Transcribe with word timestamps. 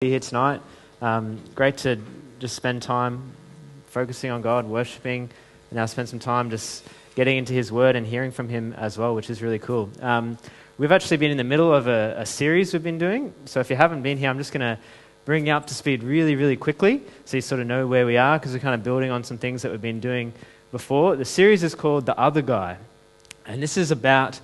be 0.00 0.10
here 0.10 0.20
tonight. 0.20 0.60
Um, 1.02 1.40
great 1.56 1.78
to 1.78 1.98
just 2.38 2.54
spend 2.54 2.82
time 2.82 3.32
focusing 3.86 4.30
on 4.30 4.42
God, 4.42 4.64
worshiping, 4.64 5.22
and 5.22 5.76
now 5.76 5.86
spend 5.86 6.08
some 6.08 6.20
time 6.20 6.50
just 6.50 6.84
getting 7.16 7.36
into 7.36 7.52
His 7.52 7.72
Word 7.72 7.96
and 7.96 8.06
hearing 8.06 8.30
from 8.30 8.48
Him 8.48 8.74
as 8.74 8.96
well, 8.96 9.16
which 9.16 9.28
is 9.28 9.42
really 9.42 9.58
cool. 9.58 9.90
Um, 10.00 10.38
we've 10.78 10.92
actually 10.92 11.16
been 11.16 11.32
in 11.32 11.36
the 11.36 11.42
middle 11.42 11.74
of 11.74 11.88
a, 11.88 12.14
a, 12.16 12.24
series 12.24 12.72
we've 12.72 12.80
been 12.80 12.98
doing. 12.98 13.34
So 13.46 13.58
if 13.58 13.70
you 13.70 13.74
haven't 13.74 14.02
been 14.02 14.18
here, 14.18 14.30
I'm 14.30 14.38
just 14.38 14.52
going 14.52 14.60
to 14.60 14.78
bring 15.24 15.48
you 15.48 15.52
up 15.52 15.66
to 15.66 15.74
speed 15.74 16.04
really, 16.04 16.36
really 16.36 16.56
quickly 16.56 17.02
so 17.24 17.36
you 17.36 17.40
sort 17.40 17.60
of 17.60 17.66
know 17.66 17.88
where 17.88 18.06
we 18.06 18.16
are 18.16 18.38
because 18.38 18.52
we're 18.52 18.60
kind 18.60 18.76
of 18.76 18.84
building 18.84 19.10
on 19.10 19.24
some 19.24 19.36
things 19.36 19.62
that 19.62 19.72
we've 19.72 19.82
been 19.82 19.98
doing 19.98 20.32
before. 20.70 21.16
The 21.16 21.24
series 21.24 21.64
is 21.64 21.74
called 21.74 22.06
The 22.06 22.16
Other 22.16 22.42
Guy. 22.42 22.76
And 23.46 23.60
this 23.60 23.76
is 23.76 23.90
about 23.90 24.38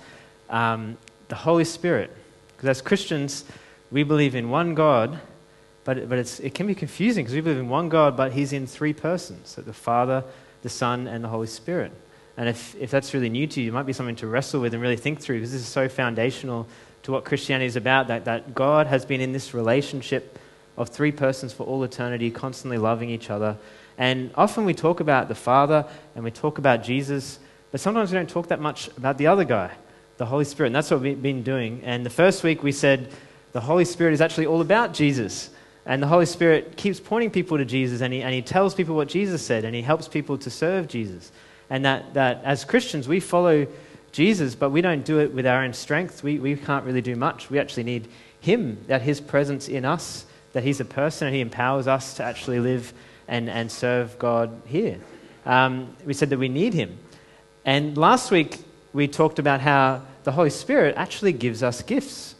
um, 0.49 0.97
the 1.29 1.35
Holy 1.35 1.63
Spirit. 1.63 2.11
Because 2.57 2.67
as 2.67 2.81
Christians, 2.81 3.45
we 3.89 4.03
believe 4.03 4.35
in 4.35 4.49
one 4.49 4.75
God 4.75 5.17
but, 5.85 6.09
but 6.09 6.39
it 6.43 6.53
can 6.53 6.67
be 6.67 6.75
confusing 6.75 7.23
because 7.23 7.35
we 7.35 7.41
believe 7.41 7.59
in 7.59 7.69
one 7.69 7.89
God, 7.89 8.17
but 8.17 8.33
He's 8.33 8.51
in 8.51 8.67
three 8.67 8.91
persons 8.91 9.49
so 9.49 9.61
the 9.61 9.71
Father, 9.71 10.23
the 10.63 10.69
Son, 10.69 11.07
and 11.07 11.23
the 11.23 11.29
Holy 11.29 11.47
Spirit. 11.47 11.93
And 12.37 12.49
if, 12.49 12.75
if 12.75 12.91
that's 12.91 13.13
really 13.13 13.29
new 13.29 13.47
to 13.47 13.61
you, 13.61 13.69
it 13.69 13.73
might 13.73 13.85
be 13.85 13.93
something 13.93 14.17
to 14.17 14.27
wrestle 14.27 14.59
with 14.59 14.73
and 14.73 14.81
really 14.81 14.97
think 14.97 15.21
through 15.21 15.37
because 15.37 15.53
this 15.53 15.61
is 15.61 15.67
so 15.67 15.87
foundational 15.87 16.67
to 17.03 17.11
what 17.11 17.23
Christianity 17.23 17.67
is 17.67 17.75
about 17.75 18.07
that, 18.07 18.25
that 18.25 18.53
God 18.53 18.87
has 18.87 19.05
been 19.05 19.21
in 19.21 19.31
this 19.31 19.53
relationship 19.53 20.37
of 20.75 20.89
three 20.89 21.11
persons 21.11 21.53
for 21.53 21.63
all 21.63 21.83
eternity, 21.83 22.31
constantly 22.31 22.77
loving 22.77 23.09
each 23.09 23.29
other. 23.29 23.55
And 23.97 24.31
often 24.35 24.65
we 24.65 24.73
talk 24.73 24.99
about 24.99 25.27
the 25.27 25.35
Father 25.35 25.85
and 26.15 26.23
we 26.23 26.31
talk 26.31 26.57
about 26.57 26.83
Jesus, 26.83 27.39
but 27.71 27.79
sometimes 27.79 28.11
we 28.11 28.17
don't 28.17 28.29
talk 28.29 28.47
that 28.47 28.59
much 28.59 28.89
about 28.97 29.17
the 29.17 29.27
other 29.27 29.45
guy, 29.45 29.71
the 30.17 30.25
Holy 30.25 30.45
Spirit. 30.45 30.67
And 30.67 30.75
that's 30.75 30.91
what 30.91 31.01
we've 31.01 31.21
been 31.21 31.43
doing. 31.43 31.81
And 31.83 32.05
the 32.05 32.09
first 32.09 32.43
week 32.43 32.63
we 32.63 32.71
said 32.71 33.11
the 33.53 33.61
Holy 33.61 33.85
Spirit 33.85 34.13
is 34.13 34.19
actually 34.19 34.47
all 34.47 34.59
about 34.59 34.93
Jesus. 34.93 35.51
And 35.85 36.01
the 36.01 36.07
Holy 36.07 36.25
Spirit 36.25 36.77
keeps 36.77 36.99
pointing 36.99 37.29
people 37.29 37.57
to 37.57 37.65
Jesus 37.65 38.01
and 38.01 38.11
he, 38.11 38.21
and 38.21 38.33
he 38.33 38.41
tells 38.41 38.73
people 38.73 38.95
what 38.95 39.07
Jesus 39.07 39.45
said 39.45 39.65
and 39.65 39.75
he 39.75 39.81
helps 39.81 40.07
people 40.07 40.37
to 40.39 40.49
serve 40.49 40.87
Jesus. 40.87 41.31
And 41.69 41.85
that, 41.85 42.13
that 42.13 42.41
as 42.43 42.65
Christians, 42.65 43.07
we 43.07 43.19
follow 43.19 43.67
Jesus, 44.15 44.55
but 44.55 44.69
we 44.69 44.81
don't 44.81 45.03
do 45.03 45.19
it 45.19 45.33
with 45.33 45.45
our 45.45 45.63
own 45.63 45.73
strength. 45.73 46.23
We, 46.23 46.39
we 46.39 46.55
can't 46.55 46.85
really 46.85 47.01
do 47.01 47.17
much. 47.17 47.49
We 47.49 47.59
actually 47.59 47.83
need 47.83 48.07
Him, 48.39 48.77
that 48.87 49.01
His 49.01 49.19
presence 49.19 49.67
in 49.67 49.83
us, 49.83 50.25
that 50.53 50.63
He's 50.63 50.79
a 50.79 50.85
person 50.85 51.27
and 51.27 51.35
He 51.35 51.41
empowers 51.41 51.85
us 51.85 52.13
to 52.15 52.23
actually 52.23 52.61
live 52.61 52.93
and, 53.27 53.49
and 53.49 53.69
serve 53.69 54.17
God 54.17 54.61
here. 54.65 54.99
Um, 55.45 55.95
we 56.05 56.13
said 56.13 56.29
that 56.29 56.39
we 56.39 56.47
need 56.47 56.73
Him. 56.73 56.97
And 57.65 57.97
last 57.97 58.31
week, 58.31 58.59
we 58.93 59.09
talked 59.09 59.37
about 59.37 59.59
how 59.59 60.03
the 60.23 60.31
Holy 60.31 60.49
Spirit 60.49 60.95
actually 60.95 61.33
gives 61.33 61.61
us 61.61 61.81
gifts. 61.81 62.34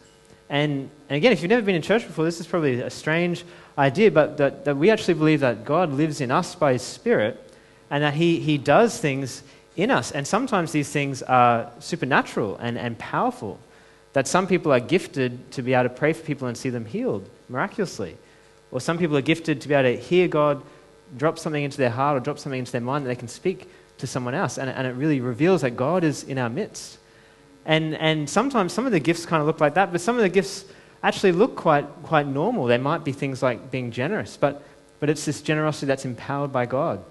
And, 0.50 0.90
and 1.10 1.18
again, 1.18 1.32
if 1.32 1.42
you've 1.42 1.50
never 1.50 1.66
been 1.66 1.76
in 1.76 1.82
church 1.82 2.06
before, 2.06 2.26
this 2.26 2.40
is 2.40 2.48
probably 2.48 2.82
a 2.82 2.90
strange 2.90 3.44
idea, 3.78 4.12
but 4.12 4.38
that, 4.38 4.66
that 4.66 4.78
we 4.78 4.90
actually 4.90 5.16
believe 5.16 5.40
that 5.40 5.66
God 5.66 5.92
lives 5.92 6.22
in 6.22 6.32
us 6.32 6.56
by 6.56 6.74
His 6.74 6.82
Spirit 6.82 7.42
and 7.90 8.04
that 8.04 8.14
He, 8.14 8.40
he 8.40 8.58
does 8.58 9.00
things 9.00 9.44
in 9.76 9.92
us. 9.92 10.12
And 10.12 10.26
sometimes 10.28 10.72
these 10.72 10.90
things 10.90 11.24
are 11.24 11.72
supernatural 11.80 12.58
and, 12.58 12.78
and 12.78 12.98
powerful. 12.98 13.60
That 14.14 14.28
some 14.28 14.48
people 14.48 14.72
are 14.72 14.80
gifted 14.80 15.52
to 15.52 15.62
be 15.62 15.74
able 15.74 15.90
to 15.90 15.96
pray 15.96 16.14
for 16.14 16.24
people 16.24 16.48
and 16.48 16.58
see 16.58 16.70
them 16.70 16.86
healed 16.86 17.30
miraculously. 17.50 18.16
Or 18.72 18.80
some 18.80 18.98
people 18.98 19.18
are 19.18 19.22
gifted 19.22 19.62
to 19.62 19.68
be 19.68 19.74
able 19.74 19.96
to 19.96 20.02
hear 20.02 20.28
God 20.28 20.62
drop 21.18 21.38
something 21.38 21.64
into 21.64 21.78
their 21.78 21.90
heart 21.90 22.18
or 22.18 22.20
drop 22.20 22.40
something 22.40 22.60
into 22.60 22.72
their 22.72 22.82
mind 22.82 23.06
that 23.06 23.10
they 23.10 23.16
can 23.16 23.28
speak 23.28 23.70
to 23.98 24.08
someone 24.08 24.34
else. 24.34 24.58
And, 24.58 24.70
and 24.70 24.88
it 24.88 24.92
really 24.92 25.20
reveals 25.20 25.62
that 25.62 25.72
God 25.72 26.04
is 26.04 26.24
in 26.24 26.38
our 26.38 26.50
midst. 26.50 26.98
And, 27.66 27.96
and 27.96 28.30
sometimes 28.30 28.74
some 28.74 28.86
of 28.86 28.92
the 28.92 29.00
gifts 29.00 29.26
kind 29.26 29.42
of 29.42 29.48
look 29.48 29.60
like 29.60 29.74
that, 29.74 29.92
but 29.92 30.02
some 30.02 30.16
of 30.16 30.22
the 30.22 30.30
gifts 30.30 30.66
actually 31.04 31.32
look 31.32 31.56
quite, 31.56 31.86
quite 32.04 32.28
normal. 32.28 32.66
They 32.66 32.78
might 32.78 33.04
be 33.04 33.12
things 33.12 33.42
like 33.42 33.72
being 33.72 33.92
generous, 33.92 34.38
but, 34.38 34.64
but 35.00 35.10
it's 35.10 35.26
this 35.26 35.42
generosity 35.42 35.88
that's 35.88 36.06
empowered 36.06 36.52
by 36.52 36.66
God, 36.66 37.04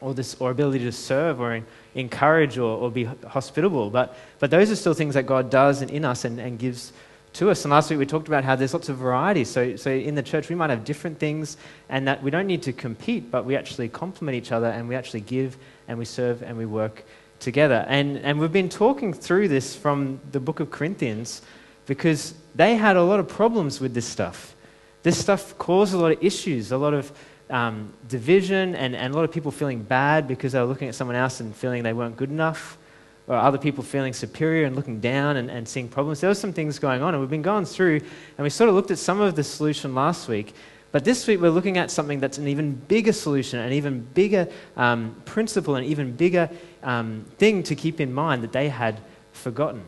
or 0.00 0.14
this 0.14 0.36
or 0.40 0.50
ability 0.50 0.84
to 0.84 0.92
serve 0.92 1.40
or 1.40 1.62
encourage 1.94 2.58
or, 2.58 2.78
or 2.78 2.90
be 2.90 3.04
hospitable. 3.04 3.90
But, 3.90 4.16
but 4.38 4.50
those 4.50 4.70
are 4.70 4.76
still 4.76 4.94
things 4.94 5.14
that 5.14 5.24
God 5.24 5.50
does 5.50 5.82
in, 5.82 5.88
in 5.88 6.04
us 6.04 6.24
and, 6.24 6.38
and 6.38 6.58
gives 6.58 6.92
to 7.34 7.50
us. 7.50 7.64
And 7.64 7.72
last 7.72 7.90
week 7.90 7.98
we 7.98 8.06
talked 8.06 8.28
about 8.28 8.44
how 8.44 8.56
there's 8.56 8.74
lots 8.74 8.88
of 8.88 8.96
variety. 8.96 9.44
So, 9.44 9.76
so 9.76 9.90
in 9.90 10.14
the 10.14 10.22
church 10.22 10.48
we 10.48 10.54
might 10.54 10.70
have 10.70 10.84
different 10.84 11.18
things, 11.18 11.56
and 11.88 12.06
that 12.08 12.22
we 12.22 12.30
don't 12.30 12.46
need 12.46 12.62
to 12.64 12.72
compete, 12.72 13.30
but 13.30 13.44
we 13.44 13.56
actually 13.56 13.88
complement 13.88 14.36
each 14.36 14.52
other 14.52 14.66
and 14.66 14.88
we 14.88 14.94
actually 14.94 15.20
give 15.20 15.56
and 15.88 15.98
we 15.98 16.04
serve 16.04 16.42
and 16.42 16.56
we 16.56 16.66
work 16.66 17.04
together. 17.44 17.84
And, 17.88 18.18
and 18.18 18.40
we've 18.40 18.52
been 18.52 18.68
talking 18.68 19.12
through 19.12 19.48
this 19.48 19.76
from 19.76 20.20
the 20.32 20.40
book 20.40 20.60
of 20.60 20.70
Corinthians 20.70 21.42
because 21.86 22.34
they 22.54 22.74
had 22.74 22.96
a 22.96 23.02
lot 23.02 23.20
of 23.20 23.28
problems 23.28 23.80
with 23.80 23.94
this 23.94 24.06
stuff. 24.06 24.56
This 25.02 25.18
stuff 25.18 25.56
caused 25.58 25.94
a 25.94 25.98
lot 25.98 26.12
of 26.12 26.24
issues, 26.24 26.72
a 26.72 26.78
lot 26.78 26.94
of 26.94 27.12
um, 27.50 27.92
division, 28.08 28.74
and, 28.74 28.96
and 28.96 29.12
a 29.12 29.16
lot 29.16 29.24
of 29.24 29.30
people 29.30 29.50
feeling 29.50 29.82
bad 29.82 30.26
because 30.26 30.52
they 30.52 30.60
were 30.60 30.66
looking 30.66 30.88
at 30.88 30.94
someone 30.94 31.16
else 31.16 31.40
and 31.40 31.54
feeling 31.54 31.82
they 31.82 31.92
weren't 31.92 32.16
good 32.16 32.30
enough, 32.30 32.78
or 33.26 33.36
other 33.36 33.58
people 33.58 33.84
feeling 33.84 34.14
superior 34.14 34.64
and 34.64 34.74
looking 34.74 34.98
down 35.00 35.36
and, 35.36 35.50
and 35.50 35.68
seeing 35.68 35.88
problems. 35.88 36.20
There 36.20 36.30
were 36.30 36.34
some 36.34 36.54
things 36.54 36.78
going 36.78 37.02
on, 37.02 37.12
and 37.12 37.20
we've 37.20 37.30
been 37.30 37.42
going 37.42 37.66
through, 37.66 37.96
and 37.96 38.42
we 38.42 38.50
sort 38.50 38.70
of 38.70 38.74
looked 38.74 38.90
at 38.90 38.98
some 38.98 39.20
of 39.20 39.36
the 39.36 39.44
solution 39.44 39.94
last 39.94 40.26
week. 40.26 40.54
But 40.90 41.04
this 41.04 41.26
week 41.26 41.40
we're 41.40 41.50
looking 41.50 41.76
at 41.76 41.90
something 41.90 42.20
that's 42.20 42.38
an 42.38 42.46
even 42.46 42.72
bigger 42.72 43.12
solution, 43.12 43.58
an 43.58 43.72
even 43.72 44.06
bigger 44.14 44.46
um, 44.76 45.20
principle, 45.24 45.74
an 45.74 45.82
even 45.84 46.12
bigger 46.12 46.48
um, 46.84 47.24
thing 47.38 47.62
to 47.64 47.74
keep 47.74 48.00
in 48.00 48.12
mind 48.12 48.42
that 48.42 48.52
they 48.52 48.68
had 48.68 49.00
forgotten. 49.32 49.82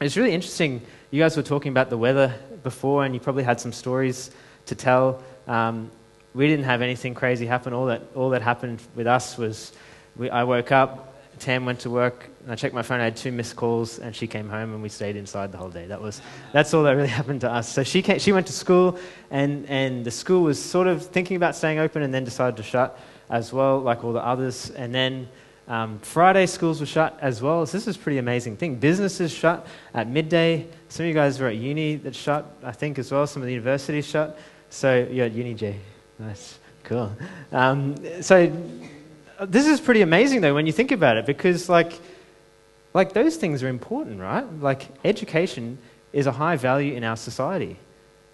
It's 0.00 0.16
really 0.16 0.32
interesting. 0.32 0.80
You 1.10 1.22
guys 1.22 1.36
were 1.36 1.42
talking 1.42 1.70
about 1.70 1.90
the 1.90 1.98
weather 1.98 2.34
before, 2.62 3.04
and 3.04 3.14
you 3.14 3.20
probably 3.20 3.44
had 3.44 3.60
some 3.60 3.72
stories 3.72 4.30
to 4.66 4.74
tell. 4.74 5.22
Um, 5.46 5.90
we 6.34 6.48
didn't 6.48 6.64
have 6.64 6.82
anything 6.82 7.14
crazy 7.14 7.46
happen. 7.46 7.72
All 7.72 7.86
that, 7.86 8.02
all 8.14 8.30
that 8.30 8.42
happened 8.42 8.80
with 8.96 9.06
us 9.06 9.38
was 9.38 9.72
we, 10.16 10.30
I 10.30 10.44
woke 10.44 10.72
up, 10.72 11.14
Tam 11.38 11.64
went 11.64 11.80
to 11.80 11.90
work, 11.90 12.28
and 12.42 12.52
I 12.52 12.54
checked 12.54 12.74
my 12.74 12.82
phone. 12.82 13.00
I 13.00 13.04
had 13.04 13.16
two 13.16 13.32
missed 13.32 13.56
calls, 13.56 13.98
and 13.98 14.14
she 14.14 14.26
came 14.26 14.48
home, 14.48 14.72
and 14.72 14.82
we 14.82 14.88
stayed 14.88 15.16
inside 15.16 15.52
the 15.52 15.58
whole 15.58 15.68
day. 15.68 15.86
That 15.86 16.00
was, 16.00 16.20
that's 16.52 16.72
all 16.74 16.82
that 16.84 16.92
really 16.92 17.08
happened 17.20 17.40
to 17.42 17.50
us. 17.50 17.72
So 17.72 17.82
she, 17.82 18.02
came, 18.02 18.18
she 18.18 18.32
went 18.32 18.46
to 18.48 18.52
school, 18.52 18.98
and, 19.30 19.66
and 19.68 20.04
the 20.04 20.10
school 20.10 20.42
was 20.42 20.62
sort 20.62 20.86
of 20.86 21.06
thinking 21.06 21.36
about 21.36 21.56
staying 21.56 21.78
open 21.78 22.02
and 22.02 22.12
then 22.12 22.24
decided 22.24 22.56
to 22.58 22.62
shut 22.62 22.98
as 23.30 23.52
well, 23.52 23.80
like 23.80 24.04
all 24.04 24.12
the 24.12 24.24
others. 24.24 24.70
And 24.70 24.94
then 24.94 25.28
um, 25.66 25.98
Friday 26.00 26.46
schools 26.46 26.80
were 26.80 26.86
shut 26.86 27.18
as 27.20 27.40
well. 27.40 27.64
So 27.64 27.78
this 27.78 27.86
is 27.86 27.96
a 27.96 27.98
pretty 27.98 28.18
amazing 28.18 28.56
thing. 28.56 28.76
Businesses 28.76 29.32
shut 29.32 29.66
at 29.94 30.08
midday. 30.08 30.66
Some 30.88 31.04
of 31.04 31.08
you 31.08 31.14
guys 31.14 31.40
were 31.40 31.48
at 31.48 31.56
uni 31.56 31.96
that 31.96 32.14
shut, 32.14 32.44
I 32.62 32.72
think, 32.72 32.98
as 32.98 33.10
well. 33.10 33.26
Some 33.26 33.42
of 33.42 33.46
the 33.46 33.52
universities 33.52 34.06
shut. 34.06 34.38
So 34.68 35.08
you're 35.10 35.26
at 35.26 35.32
uni, 35.32 35.54
Jay. 35.54 35.76
Nice. 36.18 36.58
Cool. 36.84 37.16
Um, 37.50 37.96
so 38.20 38.52
this 39.40 39.66
is 39.66 39.80
pretty 39.80 40.02
amazing, 40.02 40.42
though, 40.42 40.54
when 40.54 40.66
you 40.66 40.72
think 40.72 40.92
about 40.92 41.16
it, 41.16 41.24
because, 41.24 41.68
like, 41.68 41.98
like 42.92 43.14
those 43.14 43.36
things 43.36 43.62
are 43.62 43.68
important, 43.68 44.20
right? 44.20 44.44
Like, 44.60 44.88
education 45.04 45.78
is 46.12 46.26
a 46.26 46.32
high 46.32 46.56
value 46.56 46.94
in 46.94 47.04
our 47.04 47.16
society. 47.16 47.78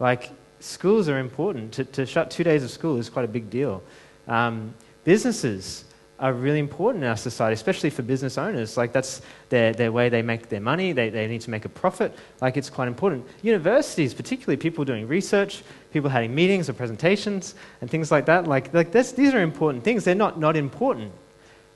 Like, 0.00 0.30
schools 0.58 1.08
are 1.08 1.18
important. 1.18 1.72
To, 1.74 1.84
to 1.84 2.06
shut 2.06 2.30
two 2.30 2.42
days 2.42 2.64
of 2.64 2.70
school 2.70 2.96
is 2.96 3.08
quite 3.08 3.24
a 3.24 3.28
big 3.28 3.50
deal. 3.50 3.82
Um, 4.26 4.74
businesses 5.04 5.84
are 6.20 6.34
really 6.34 6.58
important 6.58 7.02
in 7.02 7.10
our 7.10 7.16
society, 7.16 7.54
especially 7.54 7.90
for 7.90 8.02
business 8.02 8.36
owners. 8.36 8.76
Like, 8.76 8.92
that's 8.92 9.22
their, 9.48 9.72
their 9.72 9.90
way 9.90 10.10
they 10.10 10.22
make 10.22 10.50
their 10.50 10.60
money. 10.60 10.92
They, 10.92 11.08
they 11.08 11.26
need 11.26 11.40
to 11.40 11.50
make 11.50 11.64
a 11.64 11.68
profit. 11.70 12.14
Like, 12.40 12.58
it's 12.58 12.68
quite 12.68 12.88
important. 12.88 13.26
Universities, 13.42 14.12
particularly 14.12 14.58
people 14.58 14.84
doing 14.84 15.08
research, 15.08 15.62
people 15.92 16.10
having 16.10 16.34
meetings 16.34 16.68
or 16.68 16.74
presentations 16.74 17.54
and 17.80 17.90
things 17.90 18.12
like 18.12 18.26
that. 18.26 18.46
Like, 18.46 18.72
like 18.74 18.92
these 18.92 19.34
are 19.34 19.40
important 19.40 19.82
things. 19.82 20.04
They're 20.04 20.14
not 20.14 20.38
not 20.38 20.56
important. 20.56 21.12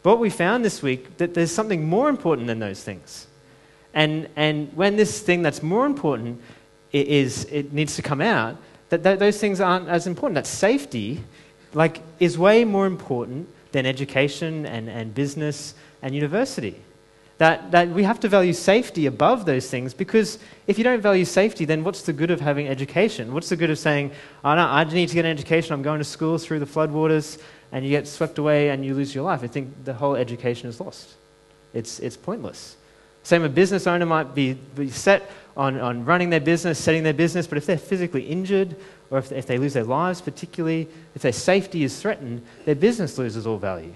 But 0.03 0.19
we 0.19 0.29
found 0.29 0.63
this 0.63 0.83
week, 0.83 1.17
that 1.17 1.33
there's 1.33 1.51
something 1.51 1.89
more 1.89 2.11
important 2.11 2.47
than 2.47 2.59
those 2.59 2.85
things. 2.85 3.27
And, 3.95 4.29
and 4.37 4.71
when 4.77 4.97
this 4.97 5.21
thing 5.21 5.41
that's 5.41 5.63
more 5.63 5.87
important 5.87 6.43
is, 6.93 7.47
it 7.47 7.73
needs 7.73 7.97
to 7.97 8.03
come 8.03 8.21
out, 8.21 8.59
that, 8.91 9.03
that 9.05 9.19
those 9.19 9.39
things 9.39 9.63
aren't 9.63 9.89
as 9.89 10.07
important. 10.07 10.35
That 10.35 10.47
safety, 10.47 11.25
like, 11.73 12.03
is 12.21 12.37
way 12.37 12.65
more 12.67 12.85
important 12.87 13.49
than 13.75 13.87
education 13.87 14.65
and, 14.67 14.89
and 14.89 15.13
business 15.13 15.75
and 16.01 16.15
university. 16.15 16.81
That, 17.39 17.73
that 17.73 17.89
we 17.89 18.05
have 18.05 18.21
to 18.21 18.29
value 18.29 18.53
safety 18.53 19.07
above 19.07 19.47
those 19.47 19.69
things 19.69 19.93
because 19.93 20.39
if 20.69 20.79
you 20.79 20.85
don't 20.85 21.01
value 21.01 21.25
safety, 21.25 21.65
then 21.65 21.83
what's 21.83 22.03
the 22.03 22.13
good 22.13 22.31
of 22.31 22.41
having 22.41 22.69
education? 22.69 23.35
What's 23.35 23.49
the 23.49 23.57
good 23.57 23.71
of 23.71 23.79
saying, 23.79 24.13
oh, 24.45 24.55
no, 24.55 24.63
I 24.63 24.85
need 24.85 25.09
to 25.09 25.15
get 25.15 25.25
an 25.25 25.33
education, 25.33 25.75
I'm 25.75 25.83
going 25.83 25.99
to 25.99 26.05
school 26.05 26.39
through 26.39 26.61
the 26.61 26.67
floodwaters, 26.67 27.41
and 27.73 27.85
you 27.85 27.91
get 27.91 28.07
swept 28.07 28.39
away 28.39 28.69
and 28.69 28.85
you 28.85 28.95
lose 28.95 29.13
your 29.13 29.25
life? 29.25 29.43
I 29.43 29.49
think 29.49 29.85
the 29.85 29.93
whole 29.93 30.15
education 30.15 30.69
is 30.69 30.81
lost. 30.81 31.15
It's, 31.73 31.99
it's 31.99 32.17
pointless. 32.17 32.77
Same, 33.25 33.43
a 33.43 33.49
business 33.49 33.89
owner 33.89 34.07
might 34.07 34.37
be, 34.37 34.53
be 34.53 34.89
set 34.89 35.29
on, 35.57 35.81
on 35.81 36.05
running 36.05 36.31
their 36.31 36.41
business, 36.41 36.79
setting 36.79 37.03
their 37.03 37.13
business, 37.13 37.49
but 37.49 37.59
if 37.59 37.67
they're 37.67 37.77
physically 37.77 38.23
injured 38.23 38.77
or 39.15 39.19
if, 39.19 39.31
if 39.31 39.47
they 39.47 39.59
lose 39.59 39.75
their 39.75 39.85
lives, 39.85 40.21
particularly, 40.21 40.89
if 41.15 41.23
their 41.23 41.31
safety 41.31 41.85
is 41.85 42.01
threatened, 42.01 42.45
their 42.65 42.75
business 42.75 43.17
loses 43.17 43.47
all 43.47 43.59
value. 43.59 43.95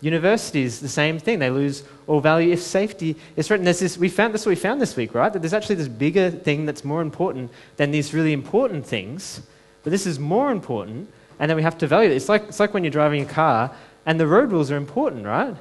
Universities, 0.00 0.78
the 0.78 0.88
same 0.88 1.18
thing. 1.18 1.40
They 1.40 1.50
lose 1.50 1.82
all 2.06 2.20
value 2.20 2.52
if 2.52 2.62
safety 2.62 3.16
is 3.34 3.48
threatened. 3.48 3.66
There's 3.66 3.80
this, 3.80 3.98
we 3.98 4.08
found, 4.08 4.32
this 4.32 4.46
what 4.46 4.50
we 4.50 4.54
found 4.54 4.80
this 4.80 4.94
week, 4.94 5.14
right? 5.16 5.32
That 5.32 5.42
there's 5.42 5.52
actually 5.52 5.74
this 5.74 5.88
bigger 5.88 6.30
thing 6.30 6.64
that's 6.64 6.84
more 6.84 7.02
important 7.02 7.50
than 7.76 7.90
these 7.90 8.14
really 8.14 8.32
important 8.32 8.86
things. 8.86 9.42
but 9.82 9.90
this 9.90 10.06
is 10.06 10.20
more 10.20 10.52
important, 10.52 11.10
and 11.40 11.50
then 11.50 11.56
we 11.56 11.62
have 11.64 11.78
to 11.78 11.88
value 11.88 12.10
it. 12.10 12.14
It's 12.14 12.28
like, 12.28 12.44
it's 12.44 12.60
like 12.60 12.72
when 12.72 12.84
you're 12.84 12.92
driving 12.92 13.22
a 13.22 13.26
car, 13.26 13.74
and 14.04 14.20
the 14.20 14.28
road 14.28 14.52
rules 14.52 14.70
are 14.70 14.76
important, 14.76 15.26
right? 15.26 15.56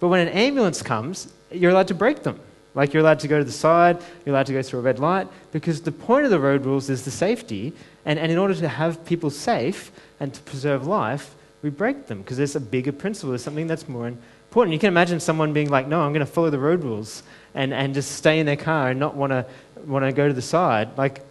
But 0.00 0.08
when 0.08 0.26
an 0.26 0.28
ambulance 0.28 0.82
comes, 0.82 1.32
you're 1.52 1.70
allowed 1.70 1.86
to 1.88 1.94
break 1.94 2.24
them. 2.24 2.40
Like 2.74 2.92
you're 2.92 3.02
allowed 3.02 3.20
to 3.20 3.28
go 3.28 3.38
to 3.38 3.44
the 3.44 3.52
side, 3.52 4.02
you're 4.24 4.34
allowed 4.34 4.46
to 4.46 4.52
go 4.52 4.62
through 4.62 4.80
a 4.80 4.82
red 4.82 4.98
light, 4.98 5.28
because 5.52 5.82
the 5.82 5.92
point 5.92 6.24
of 6.24 6.30
the 6.30 6.40
road 6.40 6.64
rules 6.64 6.90
is 6.90 7.04
the 7.04 7.10
safety. 7.10 7.72
And, 8.04 8.18
and 8.18 8.30
in 8.30 8.38
order 8.38 8.54
to 8.54 8.68
have 8.68 9.04
people 9.04 9.30
safe 9.30 9.92
and 10.20 10.34
to 10.34 10.40
preserve 10.42 10.86
life, 10.86 11.34
we 11.62 11.70
break 11.70 12.06
them 12.06 12.18
because 12.20 12.36
there's 12.36 12.56
a 12.56 12.60
bigger 12.60 12.92
principle, 12.92 13.30
there's 13.30 13.42
something 13.42 13.66
that's 13.66 13.88
more 13.88 14.06
important. 14.06 14.72
You 14.74 14.78
can 14.78 14.88
imagine 14.88 15.18
someone 15.18 15.52
being 15.52 15.70
like, 15.70 15.88
no, 15.88 16.02
I'm 16.02 16.12
going 16.12 16.26
to 16.26 16.30
follow 16.30 16.50
the 16.50 16.58
road 16.58 16.84
rules 16.84 17.22
and, 17.54 17.72
and 17.72 17.94
just 17.94 18.12
stay 18.12 18.38
in 18.38 18.46
their 18.46 18.56
car 18.56 18.90
and 18.90 19.00
not 19.00 19.14
want 19.14 19.30
to 19.30 19.46
want 19.86 20.04
to 20.04 20.12
go 20.12 20.28
to 20.28 20.34
the 20.34 20.42
side. 20.42 20.96
Like, 20.96 21.22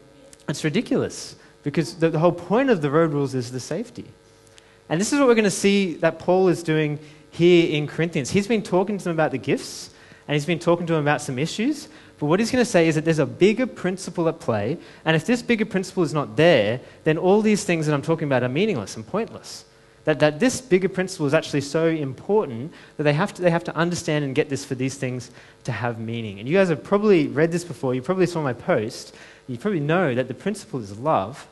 it's 0.50 0.64
ridiculous 0.64 1.36
because 1.64 1.96
the, 1.96 2.10
the 2.10 2.20
whole 2.20 2.32
point 2.32 2.70
of 2.70 2.82
the 2.82 2.90
road 2.90 3.14
rules 3.14 3.36
is 3.36 3.52
the 3.52 3.60
safety. 3.60 4.06
And 4.90 5.00
this 5.00 5.14
is 5.14 5.20
what 5.20 5.28
we're 5.28 5.36
going 5.36 5.46
to 5.46 5.52
see 5.52 5.94
that 5.96 6.20
Paul 6.20 6.50
is 6.50 6.64
doing 6.64 7.00
here 7.32 7.70
in 7.70 7.88
Corinthians. 7.88 8.30
He's 8.30 8.48
been 8.48 8.62
talking 8.62 8.98
to 8.98 9.04
them 9.04 9.14
about 9.14 9.32
the 9.32 9.38
gifts 9.38 9.92
and 10.28 10.36
he's 10.36 10.46
been 10.46 10.60
talking 10.60 10.88
to 10.88 10.94
him 10.94 11.02
about 11.02 11.22
some 11.22 11.38
issues. 11.38 11.88
But 12.20 12.28
what 12.28 12.40
he's 12.40 12.52
going 12.52 12.64
to 12.64 12.70
say 12.70 12.88
is 12.88 12.96
that 12.96 13.04
there's 13.04 13.20
a 13.20 13.26
bigger 13.26 13.68
principle 13.68 14.30
at 14.30 14.40
play. 14.40 14.78
And 15.04 15.16
if 15.16 15.26
this 15.26 15.42
bigger 15.42 15.66
principle 15.66 16.04
is 16.04 16.14
not 16.14 16.38
there, 16.38 16.80
then 17.04 17.18
all 17.18 17.42
these 17.42 17.66
things 17.66 17.86
that 17.86 17.94
I'm 17.94 18.02
talking 18.02 18.28
about 18.28 18.44
are 18.44 18.50
meaningless 18.50 18.96
and 18.96 19.06
pointless. 19.06 19.66
That, 20.06 20.20
that 20.20 20.40
this 20.40 20.62
bigger 20.62 20.90
principle 20.90 21.28
is 21.28 21.34
actually 21.34 21.62
so 21.62 21.88
important 21.88 22.74
that 22.98 23.04
they 23.04 23.14
have, 23.14 23.34
to, 23.34 23.42
they 23.42 23.52
have 23.52 23.64
to 23.66 23.76
understand 23.76 24.26
and 24.26 24.36
get 24.36 24.50
this 24.50 24.64
for 24.66 24.76
these 24.76 24.96
things 24.96 25.32
to 25.64 25.72
have 25.72 26.00
meaning. 26.00 26.40
And 26.40 26.48
you 26.48 26.58
guys 26.58 26.70
have 26.70 26.84
probably 26.84 27.28
read 27.28 27.52
this 27.52 27.64
before. 27.64 27.94
You 27.96 28.02
probably 28.02 28.26
saw 28.26 28.42
my 28.42 28.54
post. 28.54 29.16
You 29.48 29.58
probably 29.58 29.80
know 29.80 30.14
that 30.16 30.28
the 30.28 30.34
principle 30.34 30.82
is 30.82 30.98
love. 30.98 31.48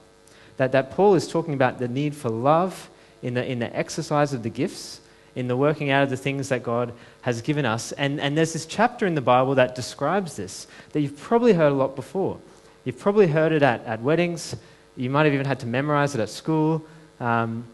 That, 0.57 0.71
that 0.73 0.91
Paul 0.91 1.15
is 1.15 1.27
talking 1.27 1.53
about 1.53 1.79
the 1.79 1.87
need 1.87 2.15
for 2.15 2.29
love 2.29 2.89
in 3.21 3.33
the, 3.33 3.45
in 3.45 3.59
the 3.59 3.75
exercise 3.75 4.33
of 4.33 4.43
the 4.43 4.49
gifts, 4.49 5.00
in 5.35 5.47
the 5.47 5.55
working 5.55 5.89
out 5.89 6.03
of 6.03 6.09
the 6.09 6.17
things 6.17 6.49
that 6.49 6.63
God 6.63 6.93
has 7.21 7.41
given 7.41 7.65
us. 7.65 7.91
And, 7.93 8.19
and 8.19 8.37
there's 8.37 8.53
this 8.53 8.65
chapter 8.65 9.05
in 9.05 9.15
the 9.15 9.21
Bible 9.21 9.55
that 9.55 9.75
describes 9.75 10.35
this 10.35 10.67
that 10.93 11.01
you've 11.01 11.17
probably 11.17 11.53
heard 11.53 11.71
a 11.71 11.75
lot 11.75 11.95
before. 11.95 12.37
You've 12.83 12.99
probably 12.99 13.27
heard 13.27 13.51
it 13.51 13.63
at, 13.63 13.85
at 13.85 14.01
weddings. 14.01 14.55
You 14.95 15.09
might 15.09 15.25
have 15.25 15.33
even 15.33 15.45
had 15.45 15.59
to 15.59 15.67
memorize 15.67 16.15
it 16.15 16.21
at 16.21 16.29
school. 16.29 16.85
Um, 17.19 17.65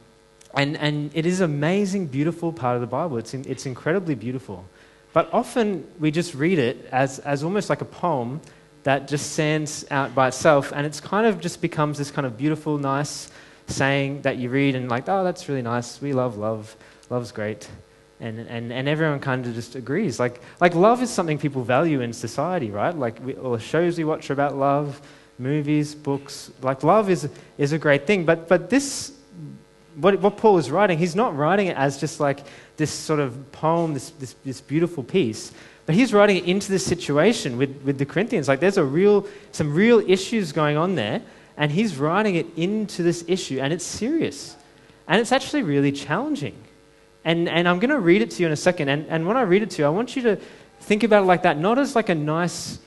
and, 0.54 0.77
and 0.77 1.12
it 1.13 1.25
is 1.25 1.39
an 1.39 1.45
amazing, 1.45 2.07
beautiful 2.07 2.51
part 2.51 2.75
of 2.75 2.81
the 2.81 2.88
Bible. 2.88 3.18
It's, 3.18 3.33
in, 3.33 3.45
it's 3.48 3.65
incredibly 3.65 4.15
beautiful. 4.15 4.65
But 5.13 5.30
often 5.33 5.88
we 6.00 6.12
just 6.12 6.36
read 6.36 6.60
it 6.60 6.88
as, 6.92 7.19
as 7.19 7.44
almost 7.44 7.69
like 7.69 7.81
a 7.81 7.86
poem 7.86 8.42
that 8.83 9.07
just 9.07 9.33
stands 9.33 9.86
out 9.92 10.15
by 10.15 10.30
itself, 10.30 10.71
and 10.74 10.86
it's 10.86 11.01
kind 11.01 11.27
of 11.27 11.42
just 11.42 11.62
becomes 11.62 11.98
this 11.98 12.10
kind 12.10 12.25
of 12.25 12.38
beautiful, 12.38 12.77
nice 12.77 13.30
saying 13.68 14.21
that 14.21 14.38
you 14.38 14.50
read 14.50 14.75
and 14.75 14.89
like, 14.89 15.10
oh, 15.10 15.25
that's 15.25 15.50
really 15.50 15.62
nice. 15.62 16.01
We 16.01 16.13
love 16.13 16.38
love. 16.38 16.74
Love's 17.09 17.31
great. 17.31 17.69
And, 18.19 18.39
and, 18.39 18.74
and 18.74 18.88
everyone 18.88 19.19
kind 19.19 19.45
of 19.45 19.54
just 19.54 19.75
agrees. 19.75 20.19
Like, 20.19 20.42
like 20.59 20.74
love 20.74 21.01
is 21.04 21.09
something 21.09 21.38
people 21.38 21.63
value 21.63 22.01
in 22.01 22.13
society, 22.13 22.71
right? 22.71 22.95
Like 22.95 23.24
we, 23.24 23.36
all 23.36 23.51
the 23.51 23.59
shows 23.59 23.98
we 23.98 24.04
watch 24.04 24.30
about 24.31 24.56
love, 24.56 25.01
movies, 25.38 25.94
books. 25.94 26.51
Like 26.62 26.83
love 26.83 27.09
is, 27.09 27.30
is 27.57 27.74
a 27.74 27.77
great 27.77 28.07
thing. 28.07 28.25
But, 28.25 28.48
but 28.48 28.69
this 28.69 29.18
what, 29.98 30.19
what 30.21 30.38
Paul 30.38 30.57
is 30.57 30.69
writing, 30.69 30.98
he's 30.98 31.15
not 31.15 31.36
writing 31.36 31.68
it 31.68 31.77
as 31.77 32.00
just 32.00 32.19
like 32.19 32.42
this 32.77 32.92
sort 32.92 33.19
of 33.19 33.51
poem, 33.51 33.94
this, 33.94 34.12
this, 34.12 34.36
this 34.45 34.62
beautiful 34.62 35.03
piece, 35.03 35.51
but 35.86 35.95
he's 35.95 36.13
writing 36.13 36.38
it 36.38 36.45
into 36.45 36.71
this 36.71 36.86
situation 36.86 37.57
with, 37.57 37.81
with 37.83 37.98
the 37.98 38.06
Corinthians. 38.06 38.48
Like 38.48 38.60
there's 38.60 38.77
a 38.77 38.83
real, 38.83 39.27
some 39.51 39.74
real 39.74 40.00
issues 40.00 40.51
going 40.51 40.77
on 40.77 40.95
there, 40.95 41.21
and 41.57 41.71
he's 41.71 41.98
writing 41.98 42.36
it 42.36 42.45
into 42.56 43.01
this 43.01 43.25
issue, 43.27 43.60
and 43.60 43.74
it's 43.74 43.86
serious. 43.86 44.56
And 45.07 45.19
it's 45.19 45.31
actually 45.31 45.63
really 45.63 45.92
challenging. 45.92 46.56
And, 47.27 47.50
and 47.50 47.68
I'm 47.68 47.79
going 47.79 47.89
to 47.89 48.00
read 48.00 48.21
it 48.21 48.31
to 48.31 48.41
you 48.41 48.47
in 48.47 48.53
a 48.53 48.56
second. 48.56 48.88
And, 48.88 49.06
and 49.09 49.27
when 49.27 49.35
I 49.35 49.41
read 49.41 49.62
it 49.62 49.69
to 49.71 49.81
you, 49.81 49.85
I 49.85 49.89
want 49.89 50.15
you 50.15 50.21
to 50.21 50.38
think 50.79 51.03
about 51.03 51.24
it 51.24 51.25
like 51.25 51.44
that, 51.44 51.59
not 51.59 51.77
as 51.77 51.94
like 51.94 52.07
a 52.07 52.15
nice, 52.15 52.79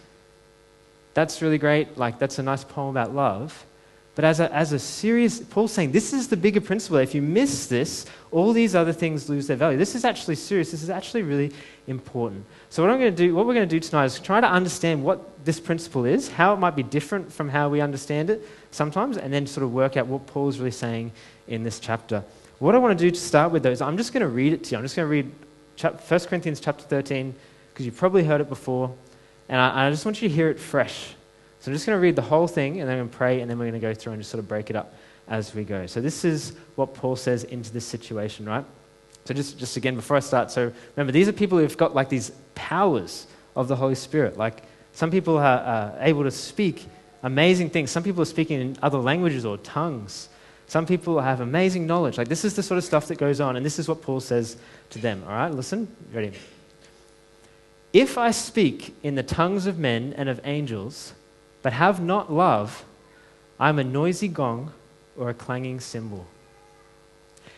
that's 1.13 1.43
really 1.43 1.59
great, 1.59 1.99
like 1.99 2.19
that's 2.19 2.39
a 2.39 2.43
nice 2.43 2.65
poem 2.65 2.89
about 2.89 3.15
love, 3.15 3.67
but 4.15 4.25
as 4.25 4.41
a, 4.41 4.51
as 4.51 4.73
a 4.73 4.79
serious, 4.79 5.41
Paul's 5.41 5.73
saying 5.73 5.93
this 5.93 6.15
is 6.15 6.27
the 6.29 6.39
bigger 6.39 6.61
principle. 6.63 6.97
If 6.97 7.15
you 7.15 7.21
miss 7.21 7.67
this, 7.67 8.07
all 8.31 8.55
these 8.55 8.75
other 8.75 8.95
things 8.95 9.29
lose 9.29 9.47
their 9.47 9.59
value. 9.59 9.77
This 9.77 9.95
is 9.95 10.07
actually 10.07 10.37
serious. 10.37 10.71
This 10.71 10.83
is 10.83 10.89
actually 10.91 11.23
really 11.23 11.53
important. 11.87 12.47
So 12.71 12.83
what 12.83 12.91
I'm 12.91 12.99
going 12.99 13.15
to 13.15 13.17
do, 13.17 13.35
what 13.35 13.47
we're 13.47 13.55
going 13.55 13.69
to 13.69 13.75
do 13.75 13.81
tonight 13.81 14.07
is 14.07 14.19
try 14.19 14.41
to 14.41 14.49
understand 14.49 15.05
what 15.05 15.45
this 15.45 15.61
principle 15.61 16.07
is, 16.07 16.31
how 16.31 16.55
it 16.55 16.57
might 16.57 16.77
be 16.77 16.83
different 16.83 17.31
from 17.31 17.51
how 17.51 17.69
we 17.69 17.83
understand 17.83 18.31
it 18.31 18.49
sometimes, 18.71 19.19
and 19.19 19.33
then 19.33 19.47
sort 19.47 19.65
of 19.65 19.73
work 19.75 19.99
out 19.99 20.07
what 20.07 20.27
Paul 20.27 20.49
is 20.49 20.59
really 20.59 20.71
saying 20.71 21.13
in 21.47 21.63
this 21.63 21.79
chapter. 21.79 22.25
What 22.61 22.75
I 22.75 22.79
want 22.79 22.97
to 22.97 23.05
do 23.05 23.11
to 23.11 23.19
start 23.19 23.53
with, 23.53 23.63
though, 23.63 23.71
is 23.71 23.81
I'm 23.81 23.97
just 23.97 24.13
going 24.13 24.21
to 24.21 24.29
read 24.29 24.53
it 24.53 24.65
to 24.65 24.73
you. 24.73 24.77
I'm 24.77 24.85
just 24.85 24.95
going 24.95 25.07
to 25.07 25.11
read 25.11 25.33
1 25.81 26.21
Corinthians 26.29 26.61
chapter 26.61 26.85
13 26.85 27.35
because 27.73 27.87
you've 27.87 27.97
probably 27.97 28.23
heard 28.23 28.43
it 28.43 28.51
before, 28.51 28.95
and 29.49 29.59
I, 29.59 29.87
I 29.87 29.91
just 29.91 30.05
want 30.05 30.21
you 30.21 30.29
to 30.29 30.35
hear 30.35 30.51
it 30.51 30.61
fresh. 30.61 31.15
So 31.61 31.71
I'm 31.71 31.75
just 31.75 31.87
going 31.87 31.97
to 31.97 32.01
read 32.01 32.17
the 32.17 32.23
whole 32.23 32.47
thing 32.47 32.81
and 32.81 32.89
then 32.89 32.97
I'm 32.97 33.05
going 33.05 33.11
to 33.11 33.17
pray 33.17 33.41
and 33.41 33.51
then 33.51 33.59
we're 33.59 33.65
going 33.65 33.81
to 33.81 33.87
go 33.87 33.93
through 33.93 34.13
and 34.13 34.21
just 34.21 34.31
sort 34.31 34.39
of 34.39 34.49
break 34.49 34.71
it 34.71 34.77
up 34.77 34.95
as 35.29 35.55
we 35.55 35.63
go. 35.63 35.87
So 35.87 36.01
this 36.01 36.25
is 36.25 36.55
what 36.77 36.95
Paul 36.95 37.17
says 37.17 37.45
into 37.45 37.71
this 37.71 37.85
situation, 37.85 38.47
right? 38.47 38.65
So 39.27 39.35
just, 39.35 39.59
just 39.59 39.77
again, 39.77 39.95
before 39.95 40.17
I 40.17 40.21
start, 40.21 40.51
so 40.51 40.73
remember, 40.97 41.13
these 41.13 41.29
are 41.29 41.33
people 41.33 41.59
who've 41.59 41.77
got 41.77 41.95
like 41.95 42.09
these 42.09 42.33
powers 42.55 43.27
of 43.57 43.69
the 43.69 43.77
Holy 43.77 43.95
Spirit. 43.95 44.39
Like 44.39 44.63
some 44.93 45.11
people 45.11 45.37
are, 45.37 45.59
are 45.59 45.95
able 46.01 46.25
to 46.25 46.31
speak 46.31 46.87
amazing 47.23 47.69
things. 47.69 47.91
Some 47.91 48.03
people 48.03 48.23
are 48.23 48.27
speaking 48.27 48.59
in 48.59 48.79
other 48.83 48.99
languages 48.99 49.45
or 49.45 49.59
tongues. 49.59 50.30
Some 50.71 50.87
people 50.87 51.21
have 51.21 51.41
amazing 51.41 51.89
knowledge. 51.89 52.17
Like 52.17 52.29
this 52.29 52.45
is 52.45 52.55
the 52.55 52.63
sort 52.63 52.79
of 52.79 52.85
stuff 52.85 53.09
that 53.09 53.19
goes 53.19 53.41
on, 53.41 53.57
and 53.57 53.67
this 53.67 53.81
is 53.81 53.89
what 53.89 54.03
Paul 54.03 54.21
says 54.21 54.57
to 54.91 55.01
them. 55.01 55.25
All 55.27 55.33
right, 55.33 55.53
listen, 55.53 55.93
ready? 56.13 56.31
If 57.93 58.17
I 58.17 58.31
speak 58.31 58.95
in 59.03 59.17
the 59.17 59.25
tongues 59.25 59.67
of 59.67 59.81
men 59.81 60.15
and 60.17 60.29
of 60.29 60.41
angels, 60.45 61.13
but 61.63 61.73
have 61.73 62.01
not 62.01 62.33
love, 62.33 62.85
I 63.59 63.69
am 63.69 63.81
a 63.81 63.83
noisy 63.83 64.29
gong 64.29 64.73
or 65.19 65.29
a 65.29 65.35
clanging 65.35 65.81
cymbal. 65.81 66.25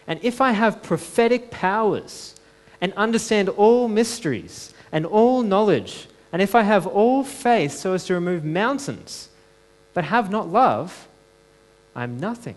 And 0.07 0.19
if 0.23 0.41
I 0.41 0.53
have 0.53 0.83
prophetic 0.83 1.51
powers 1.51 2.35
and 2.81 2.95
understand 2.95 3.51
all 3.51 3.89
mysteries 3.89 4.73
and 4.91 5.05
all 5.05 5.43
knowledge, 5.43 6.09
and 6.33 6.41
if 6.41 6.55
I 6.55 6.63
have 6.63 6.87
all 6.87 7.25
faith 7.25 7.73
so 7.73 7.93
as 7.93 8.07
to 8.07 8.15
remove 8.15 8.43
mountains, 8.43 9.29
but 9.93 10.05
have 10.05 10.31
not 10.31 10.49
love, 10.49 11.09
I 11.95 12.05
am 12.05 12.19
nothing. 12.19 12.57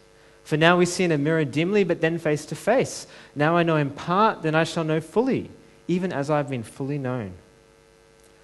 For 0.43 0.57
now 0.57 0.77
we 0.77 0.85
see 0.85 1.03
in 1.03 1.11
a 1.11 1.17
mirror 1.17 1.45
dimly, 1.45 1.83
but 1.83 2.01
then 2.01 2.17
face 2.17 2.45
to 2.47 2.55
face. 2.55 3.07
Now 3.35 3.55
I 3.55 3.63
know 3.63 3.77
in 3.77 3.91
part, 3.91 4.41
then 4.41 4.55
I 4.55 4.63
shall 4.63 4.83
know 4.83 4.99
fully, 4.99 5.49
even 5.87 6.11
as 6.11 6.29
I 6.29 6.37
have 6.37 6.49
been 6.49 6.63
fully 6.63 6.97
known. 6.97 7.33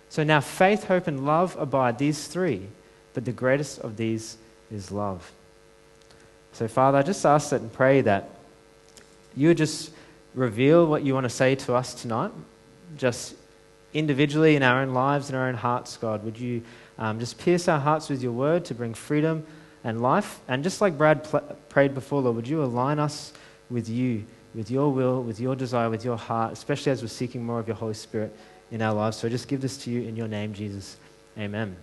So 0.10 0.24
now 0.24 0.39
faith, 0.39 0.86
hope, 0.86 1.08
and 1.08 1.25
love 1.25 1.56
abide, 1.60 1.98
these 1.98 2.27
three, 2.27 2.68
but 3.13 3.25
the 3.25 3.32
greatest 3.32 3.80
of 3.80 3.98
these 3.98 4.38
is 4.72 4.92
love. 4.92 5.32
So, 6.54 6.68
Father, 6.68 6.98
I 6.98 7.04
just 7.04 7.25
ask 7.25 7.50
that 7.50 7.62
and 7.62 7.72
pray 7.72 8.01
that 8.01 8.30
you 9.36 9.50
would 9.50 9.58
just 9.58 9.92
reveal 10.34 10.86
what 10.86 11.04
you 11.04 11.13
want 11.13 11.25
to 11.25 11.30
say 11.30 11.56
to 11.56 11.74
us 11.74 11.94
tonight, 11.94 12.32
just 12.98 13.36
individually 13.94 14.56
in 14.56 14.63
our 14.63 14.82
own 14.82 14.94
lives 14.94 15.30
and 15.30 15.38
our 15.38 15.48
own 15.48 15.56
hearts, 15.56 15.98
God. 15.98 16.24
Would 16.24 16.39
you 16.39 16.62
um, 16.98 17.20
just 17.20 17.38
pierce 17.38 17.68
our 17.68 17.80
hearts 17.80 18.10
with 18.10 18.24
your 18.24 18.32
word 18.32 18.66
to 18.66 18.74
bring 18.74 18.94
freedom? 18.94 19.46
And 19.84 20.01
life. 20.01 20.39
And 20.48 20.63
just 20.63 20.81
like 20.81 20.98
Brad 20.98 21.24
pl- 21.24 21.55
prayed 21.69 21.93
before, 21.93 22.22
Lord, 22.22 22.36
would 22.36 22.48
you 22.48 22.63
align 22.63 23.00
us 23.00 23.34
with 23.69 23.89
you, 23.89 24.25
with 24.55 24.72
your 24.72 24.91
will, 24.91 25.24
with 25.24 25.39
your 25.39 25.55
desire, 25.55 25.89
with 25.89 26.03
your 26.03 26.17
heart, 26.17 26.53
especially 26.53 26.91
as 26.91 27.01
we're 27.01 27.07
seeking 27.07 27.46
more 27.46 27.60
of 27.60 27.67
your 27.67 27.75
Holy 27.75 27.93
Spirit 27.93 28.36
in 28.72 28.81
our 28.81 28.93
lives. 28.93 29.17
So 29.17 29.27
I 29.27 29.31
just 29.31 29.48
give 29.48 29.62
this 29.62 29.77
to 29.79 29.91
you 29.91 30.01
in 30.01 30.15
your 30.15 30.27
name, 30.27 30.53
Jesus. 30.53 30.98
Amen. 31.38 31.75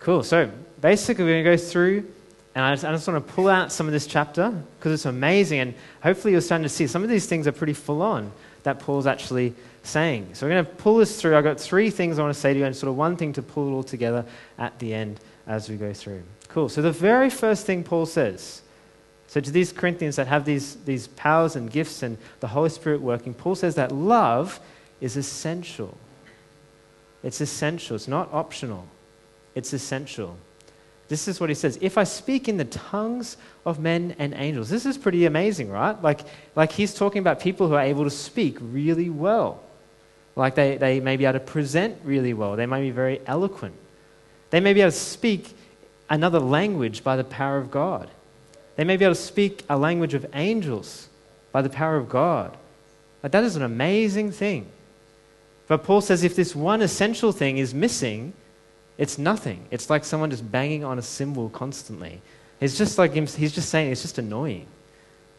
Cool. 0.00 0.22
So 0.22 0.50
basically, 0.80 1.24
we're 1.24 1.42
going 1.42 1.44
to 1.44 1.50
go 1.50 1.70
through, 1.70 2.06
and 2.54 2.64
I 2.64 2.74
just, 2.74 2.84
I 2.84 2.92
just 2.92 3.08
want 3.08 3.26
to 3.26 3.32
pull 3.32 3.48
out 3.48 3.72
some 3.72 3.86
of 3.86 3.92
this 3.92 4.06
chapter 4.06 4.50
because 4.78 4.92
it's 4.92 5.06
amazing. 5.06 5.60
And 5.60 5.74
hopefully, 6.02 6.32
you're 6.32 6.40
starting 6.40 6.64
to 6.64 6.68
see 6.68 6.86
some 6.86 7.02
of 7.02 7.08
these 7.08 7.26
things 7.26 7.46
are 7.46 7.52
pretty 7.52 7.72
full 7.72 8.02
on 8.02 8.30
that 8.62 8.78
Paul's 8.78 9.06
actually 9.06 9.54
saying. 9.82 10.28
So 10.34 10.46
we're 10.46 10.52
going 10.52 10.66
to 10.66 10.72
pull 10.72 10.96
this 10.96 11.20
through. 11.20 11.36
I've 11.36 11.44
got 11.44 11.58
three 11.58 11.90
things 11.90 12.18
I 12.18 12.22
want 12.22 12.34
to 12.34 12.40
say 12.40 12.52
to 12.52 12.58
you, 12.58 12.66
and 12.66 12.76
sort 12.76 12.90
of 12.90 12.96
one 12.96 13.16
thing 13.16 13.32
to 13.34 13.42
pull 13.42 13.68
it 13.68 13.72
all 13.72 13.82
together 13.82 14.24
at 14.58 14.78
the 14.78 14.92
end 14.92 15.20
as 15.46 15.68
we 15.68 15.76
go 15.76 15.92
through. 15.92 16.22
Cool. 16.56 16.70
So 16.70 16.80
the 16.80 16.90
very 16.90 17.28
first 17.28 17.66
thing 17.66 17.84
Paul 17.84 18.06
says. 18.06 18.62
So 19.26 19.40
to 19.42 19.50
these 19.50 19.72
Corinthians 19.72 20.16
that 20.16 20.26
have 20.26 20.46
these, 20.46 20.76
these 20.86 21.06
powers 21.08 21.54
and 21.54 21.70
gifts 21.70 22.02
and 22.02 22.16
the 22.40 22.46
Holy 22.46 22.70
Spirit 22.70 23.02
working, 23.02 23.34
Paul 23.34 23.56
says 23.56 23.74
that 23.74 23.92
love 23.92 24.58
is 25.02 25.18
essential. 25.18 25.98
It's 27.22 27.42
essential. 27.42 27.94
It's 27.94 28.08
not 28.08 28.32
optional. 28.32 28.86
It's 29.54 29.74
essential. 29.74 30.38
This 31.08 31.28
is 31.28 31.40
what 31.40 31.50
he 31.50 31.54
says. 31.54 31.78
If 31.82 31.98
I 31.98 32.04
speak 32.04 32.48
in 32.48 32.56
the 32.56 32.64
tongues 32.64 33.36
of 33.66 33.78
men 33.78 34.16
and 34.18 34.32
angels, 34.32 34.70
this 34.70 34.86
is 34.86 34.96
pretty 34.96 35.26
amazing, 35.26 35.68
right? 35.68 36.02
Like, 36.02 36.20
like 36.54 36.72
he's 36.72 36.94
talking 36.94 37.18
about 37.18 37.38
people 37.38 37.68
who 37.68 37.74
are 37.74 37.82
able 37.82 38.04
to 38.04 38.10
speak 38.10 38.56
really 38.62 39.10
well. 39.10 39.62
Like 40.36 40.54
they, 40.54 40.78
they 40.78 41.00
may 41.00 41.18
be 41.18 41.26
able 41.26 41.38
to 41.38 41.44
present 41.44 41.98
really 42.02 42.32
well. 42.32 42.56
They 42.56 42.64
may 42.64 42.80
be 42.80 42.92
very 42.92 43.20
eloquent. 43.26 43.74
They 44.48 44.60
may 44.60 44.72
be 44.72 44.80
able 44.80 44.92
to 44.92 44.96
speak 44.96 45.54
another 46.08 46.40
language 46.40 47.02
by 47.02 47.16
the 47.16 47.24
power 47.24 47.58
of 47.58 47.70
God. 47.70 48.08
They 48.76 48.84
may 48.84 48.96
be 48.96 49.04
able 49.04 49.14
to 49.14 49.20
speak 49.20 49.64
a 49.68 49.76
language 49.76 50.14
of 50.14 50.26
angels 50.34 51.08
by 51.52 51.62
the 51.62 51.70
power 51.70 51.96
of 51.96 52.08
God. 52.08 52.56
Like 53.22 53.32
that 53.32 53.44
is 53.44 53.56
an 53.56 53.62
amazing 53.62 54.32
thing. 54.32 54.66
But 55.68 55.82
Paul 55.82 56.00
says 56.00 56.22
if 56.22 56.36
this 56.36 56.54
one 56.54 56.82
essential 56.82 57.32
thing 57.32 57.58
is 57.58 57.74
missing, 57.74 58.34
it's 58.98 59.18
nothing. 59.18 59.66
It's 59.70 59.90
like 59.90 60.04
someone 60.04 60.30
just 60.30 60.50
banging 60.50 60.84
on 60.84 60.98
a 60.98 61.02
cymbal 61.02 61.48
constantly. 61.50 62.20
It's 62.60 62.78
just 62.78 62.98
like 62.98 63.12
him, 63.12 63.26
he's 63.26 63.52
just 63.52 63.68
saying 63.68 63.90
it's 63.90 64.02
just 64.02 64.18
annoying. 64.18 64.66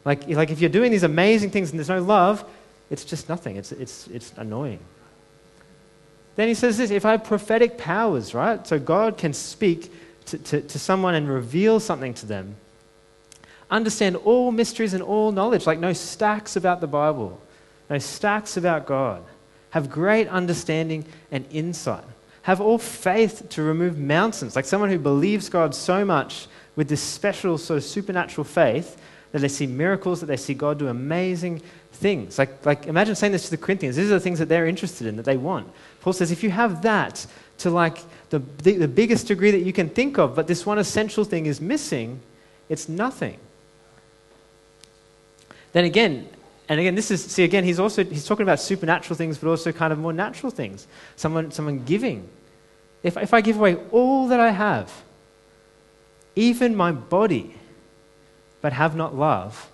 Like, 0.05 0.27
like 0.27 0.51
if 0.51 0.59
you're 0.59 0.69
doing 0.69 0.91
these 0.91 1.03
amazing 1.03 1.51
things 1.51 1.71
and 1.71 1.79
there's 1.79 1.89
no 1.89 2.01
love, 2.01 2.43
it's 2.89 3.05
just 3.05 3.29
nothing. 3.29 3.55
It's, 3.55 3.71
it's, 3.71 4.07
it's 4.07 4.33
annoying. 4.37 4.79
Then 6.35 6.47
he 6.47 6.53
says 6.53 6.77
this 6.77 6.91
if 6.91 7.05
I 7.05 7.11
have 7.11 7.23
prophetic 7.23 7.77
powers, 7.77 8.33
right? 8.33 8.65
So 8.65 8.79
God 8.79 9.17
can 9.17 9.33
speak 9.33 9.91
to, 10.27 10.37
to, 10.37 10.61
to 10.61 10.79
someone 10.79 11.15
and 11.15 11.29
reveal 11.29 11.79
something 11.79 12.13
to 12.15 12.25
them. 12.25 12.55
Understand 13.69 14.15
all 14.17 14.51
mysteries 14.51 14.93
and 14.93 15.03
all 15.03 15.31
knowledge, 15.31 15.65
like 15.65 15.79
no 15.79 15.93
stacks 15.93 16.55
about 16.55 16.79
the 16.79 16.87
Bible, 16.87 17.41
no 17.89 17.97
stacks 17.97 18.55
about 18.57 18.85
God. 18.85 19.23
Have 19.71 19.89
great 19.89 20.27
understanding 20.29 21.05
and 21.31 21.45
insight. 21.51 22.03
Have 22.43 22.61
all 22.61 22.77
faith 22.77 23.47
to 23.49 23.61
remove 23.61 23.97
mountains, 23.97 24.55
like 24.55 24.65
someone 24.65 24.89
who 24.89 24.99
believes 24.99 25.49
God 25.49 25.75
so 25.75 26.05
much 26.05 26.47
with 26.77 26.87
this 26.87 27.01
special 27.01 27.57
sort 27.57 27.77
of 27.77 27.83
supernatural 27.83 28.45
faith 28.45 29.01
that 29.33 29.39
they 29.39 29.49
see 29.49 29.67
miracles, 29.67 30.21
that 30.21 30.27
they 30.27 30.37
see 30.37 30.53
God 30.53 30.79
do 30.79 30.87
amazing 30.87 31.61
things. 31.97 32.37
Like, 32.37 32.65
like 32.65 32.87
imagine 32.87 33.15
saying 33.15 33.33
this 33.33 33.45
to 33.45 33.51
the 33.51 33.57
Corinthians. 33.57 33.95
These 33.95 34.07
are 34.07 34.15
the 34.15 34.19
things 34.19 34.39
that 34.39 34.47
they're 34.47 34.67
interested 34.67 35.07
in, 35.07 35.17
that 35.17 35.25
they 35.25 35.37
want. 35.37 35.67
Paul 36.01 36.13
says, 36.13 36.31
if 36.31 36.43
you 36.43 36.49
have 36.49 36.81
that 36.83 37.25
to 37.59 37.69
like 37.69 37.97
the, 38.29 38.39
the, 38.63 38.77
the 38.77 38.87
biggest 38.87 39.27
degree 39.27 39.51
that 39.51 39.61
you 39.61 39.73
can 39.73 39.89
think 39.89 40.17
of, 40.17 40.35
but 40.35 40.47
this 40.47 40.65
one 40.65 40.79
essential 40.79 41.23
thing 41.23 41.45
is 41.45 41.59
missing, 41.59 42.19
it's 42.69 42.87
nothing. 42.87 43.37
Then 45.73 45.85
again, 45.85 46.29
and 46.69 46.79
again, 46.79 46.95
this 46.95 47.11
is, 47.11 47.23
see, 47.23 47.43
again, 47.43 47.63
he's 47.63 47.79
also, 47.79 48.03
he's 48.03 48.25
talking 48.25 48.43
about 48.43 48.59
supernatural 48.59 49.15
things, 49.15 49.37
but 49.37 49.49
also 49.49 49.71
kind 49.71 49.93
of 49.93 49.99
more 49.99 50.13
natural 50.13 50.51
things. 50.51 50.87
Someone, 51.15 51.51
someone 51.51 51.83
giving. 51.85 52.27
If, 53.03 53.15
if 53.17 53.33
I 53.33 53.41
give 53.41 53.57
away 53.57 53.75
all 53.91 54.27
that 54.27 54.39
I 54.39 54.51
have, 54.51 54.91
even 56.35 56.75
my 56.75 56.91
body, 56.91 57.55
but 58.61 58.73
have 58.73 58.95
not 58.95 59.15
love, 59.15 59.69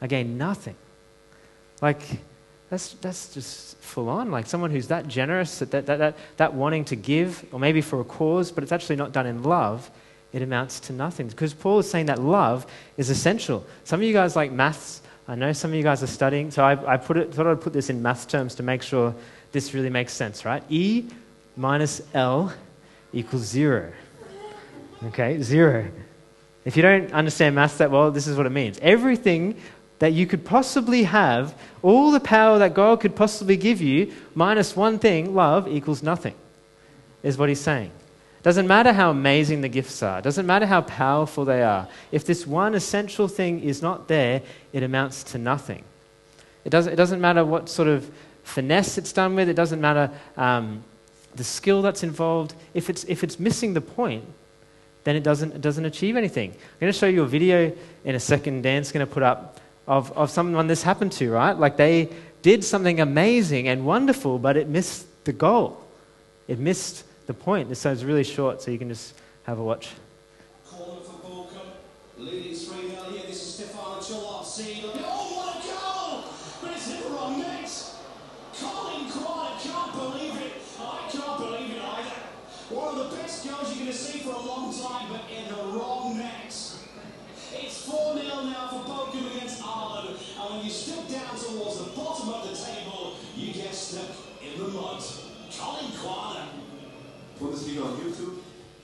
again, 0.00 0.38
nothing. 0.38 0.76
Like, 1.82 2.00
that's, 2.70 2.94
that's 2.94 3.34
just 3.34 3.76
full 3.78 4.08
on. 4.08 4.30
Like 4.30 4.46
someone 4.46 4.70
who's 4.70 4.88
that 4.88 5.06
generous, 5.06 5.58
that, 5.58 5.72
that, 5.72 5.86
that, 5.86 6.16
that 6.38 6.54
wanting 6.54 6.86
to 6.86 6.96
give, 6.96 7.44
or 7.52 7.60
maybe 7.60 7.82
for 7.82 8.00
a 8.00 8.04
cause, 8.04 8.50
but 8.50 8.62
it's 8.62 8.72
actually 8.72 8.96
not 8.96 9.12
done 9.12 9.26
in 9.26 9.42
love, 9.42 9.90
it 10.32 10.40
amounts 10.40 10.80
to 10.80 10.94
nothing. 10.94 11.26
Because 11.28 11.52
Paul 11.52 11.80
is 11.80 11.90
saying 11.90 12.06
that 12.06 12.18
love 12.18 12.66
is 12.96 13.10
essential. 13.10 13.66
Some 13.84 14.00
of 14.00 14.06
you 14.06 14.14
guys 14.14 14.34
like 14.34 14.50
maths. 14.50 15.02
I 15.28 15.34
know 15.34 15.52
some 15.52 15.70
of 15.70 15.76
you 15.76 15.82
guys 15.82 16.02
are 16.02 16.08
studying, 16.08 16.50
so 16.50 16.64
I, 16.64 16.94
I 16.94 16.96
put 16.96 17.16
it, 17.16 17.34
thought 17.34 17.46
I'd 17.46 17.60
put 17.60 17.72
this 17.72 17.90
in 17.90 18.00
math 18.00 18.26
terms 18.26 18.54
to 18.54 18.62
make 18.62 18.82
sure 18.82 19.14
this 19.52 19.74
really 19.74 19.90
makes 19.90 20.12
sense, 20.14 20.44
right? 20.44 20.62
E 20.70 21.04
minus 21.56 22.00
L 22.14 22.52
equals 23.12 23.42
zero. 23.42 23.92
Okay, 25.04 25.42
zero. 25.42 25.86
If 26.64 26.76
you 26.76 26.82
don't 26.82 27.12
understand 27.12 27.54
maths 27.54 27.76
that 27.78 27.90
well, 27.90 28.10
this 28.10 28.26
is 28.26 28.36
what 28.36 28.46
it 28.46 28.52
means. 28.52 28.78
Everything 28.80 29.60
that 30.02 30.12
you 30.12 30.26
could 30.26 30.44
possibly 30.44 31.04
have, 31.04 31.54
all 31.80 32.10
the 32.10 32.18
power 32.18 32.58
that 32.58 32.74
God 32.74 33.00
could 33.00 33.14
possibly 33.14 33.56
give 33.56 33.80
you, 33.80 34.12
minus 34.34 34.74
one 34.74 34.98
thing, 34.98 35.32
love, 35.32 35.68
equals 35.68 36.02
nothing, 36.02 36.34
is 37.22 37.38
what 37.38 37.48
he's 37.48 37.60
saying. 37.60 37.92
Doesn't 38.42 38.66
matter 38.66 38.92
how 38.92 39.12
amazing 39.12 39.60
the 39.60 39.68
gifts 39.68 40.02
are, 40.02 40.20
doesn't 40.20 40.44
matter 40.44 40.66
how 40.66 40.80
powerful 40.80 41.44
they 41.44 41.62
are. 41.62 41.86
If 42.10 42.24
this 42.24 42.44
one 42.48 42.74
essential 42.74 43.28
thing 43.28 43.60
is 43.62 43.80
not 43.80 44.08
there, 44.08 44.42
it 44.72 44.82
amounts 44.82 45.22
to 45.22 45.38
nothing. 45.38 45.84
It 46.64 46.70
doesn't, 46.70 46.94
it 46.94 46.96
doesn't 46.96 47.20
matter 47.20 47.44
what 47.44 47.68
sort 47.68 47.86
of 47.86 48.10
finesse 48.42 48.98
it's 48.98 49.12
done 49.12 49.36
with, 49.36 49.48
it 49.48 49.54
doesn't 49.54 49.80
matter 49.80 50.10
um, 50.36 50.82
the 51.36 51.44
skill 51.44 51.80
that's 51.80 52.02
involved. 52.02 52.54
If 52.74 52.90
it's, 52.90 53.04
if 53.04 53.22
it's 53.22 53.38
missing 53.38 53.72
the 53.72 53.80
point, 53.80 54.24
then 55.04 55.14
it 55.14 55.22
doesn't, 55.22 55.52
it 55.52 55.60
doesn't 55.60 55.84
achieve 55.84 56.16
anything. 56.16 56.50
I'm 56.50 56.80
going 56.80 56.92
to 56.92 56.98
show 56.98 57.06
you 57.06 57.22
a 57.22 57.28
video 57.28 57.72
in 58.04 58.16
a 58.16 58.20
second. 58.20 58.62
Dan's 58.62 58.90
going 58.90 59.06
to 59.06 59.12
put 59.12 59.22
up 59.22 59.51
of, 59.86 60.12
of 60.12 60.30
someone 60.30 60.66
this 60.66 60.82
happened 60.82 61.12
to, 61.12 61.30
right? 61.30 61.56
Like 61.56 61.76
they 61.76 62.08
did 62.42 62.64
something 62.64 63.00
amazing 63.00 63.68
and 63.68 63.84
wonderful, 63.84 64.38
but 64.38 64.56
it 64.56 64.68
missed 64.68 65.06
the 65.24 65.32
goal. 65.32 65.82
It 66.48 66.58
missed 66.58 67.04
the 67.26 67.34
point. 67.34 67.76
So 67.76 67.92
it's 67.92 68.02
really 68.02 68.24
short, 68.24 68.62
so 68.62 68.70
you 68.70 68.78
can 68.78 68.88
just 68.88 69.14
have 69.44 69.58
a 69.58 69.62
watch. 69.62 69.90
One 82.70 82.98
of 82.98 83.10
the 83.10 83.16
best 83.16 83.46
goals 83.46 83.68
you're 83.68 83.84
going 83.84 83.86
to 83.86 83.92
see 83.92 84.20
for 84.20 84.30
a 84.30 84.40
long 84.40 84.72
time, 84.72 85.12
but 85.12 85.20
in 85.30 85.46
the 85.46 85.62
wrong 85.76 85.91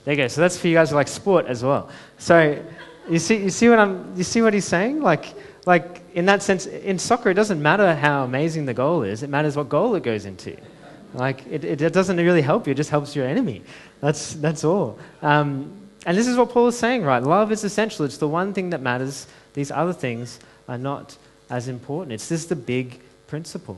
There 0.05 0.13
you 0.13 0.23
go. 0.23 0.27
So 0.27 0.41
that's 0.41 0.57
for 0.57 0.67
you 0.67 0.73
guys 0.73 0.89
who 0.89 0.95
like 0.95 1.07
sport 1.07 1.45
as 1.45 1.63
well. 1.63 1.89
So 2.17 2.63
you 3.09 3.19
see, 3.19 3.37
you 3.37 3.49
see 3.49 3.69
what 3.69 3.79
I'm, 3.79 4.13
you 4.15 4.23
see 4.23 4.41
what 4.41 4.53
he's 4.53 4.65
saying? 4.65 5.01
Like, 5.01 5.35
like 5.65 6.01
in 6.15 6.25
that 6.25 6.41
sense, 6.41 6.65
in 6.65 6.97
soccer, 6.97 7.29
it 7.29 7.35
doesn't 7.35 7.61
matter 7.61 7.93
how 7.95 8.23
amazing 8.23 8.65
the 8.65 8.73
goal 8.73 9.03
is. 9.03 9.23
It 9.23 9.29
matters 9.29 9.55
what 9.55 9.69
goal 9.69 9.95
it 9.95 10.03
goes 10.03 10.25
into. 10.25 10.57
Like, 11.13 11.45
it, 11.47 11.63
it, 11.63 11.93
doesn't 11.93 12.17
really 12.17 12.41
help 12.41 12.67
you. 12.67 12.71
It 12.71 12.77
just 12.77 12.89
helps 12.89 13.15
your 13.15 13.27
enemy. 13.27 13.63
That's, 13.99 14.33
that's 14.35 14.63
all. 14.63 14.99
Um, 15.21 15.75
and 16.05 16.17
this 16.17 16.27
is 16.27 16.37
what 16.37 16.51
Paul 16.51 16.67
is 16.67 16.77
saying, 16.77 17.03
right? 17.03 17.21
Love 17.21 17.51
is 17.51 17.63
essential. 17.63 18.05
It's 18.05 18.17
the 18.17 18.27
one 18.27 18.53
thing 18.53 18.69
that 18.69 18.81
matters. 18.81 19.27
These 19.53 19.71
other 19.71 19.93
things 19.93 20.39
are 20.67 20.77
not 20.77 21.17
as 21.49 21.67
important. 21.67 22.13
It's 22.13 22.29
this 22.29 22.45
the 22.45 22.55
big 22.55 22.99
principle. 23.27 23.77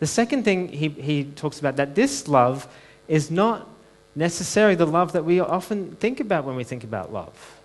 The 0.00 0.06
second 0.06 0.44
thing 0.44 0.68
he, 0.68 0.88
he 0.88 1.24
talks 1.24 1.58
about 1.58 1.76
that 1.76 1.94
this 1.94 2.28
love 2.28 2.68
is 3.08 3.30
not 3.30 3.68
necessarily 4.14 4.74
the 4.74 4.86
love 4.86 5.12
that 5.12 5.24
we 5.24 5.40
often 5.40 5.96
think 5.96 6.20
about 6.20 6.44
when 6.44 6.56
we 6.56 6.64
think 6.64 6.84
about 6.84 7.12
love. 7.12 7.60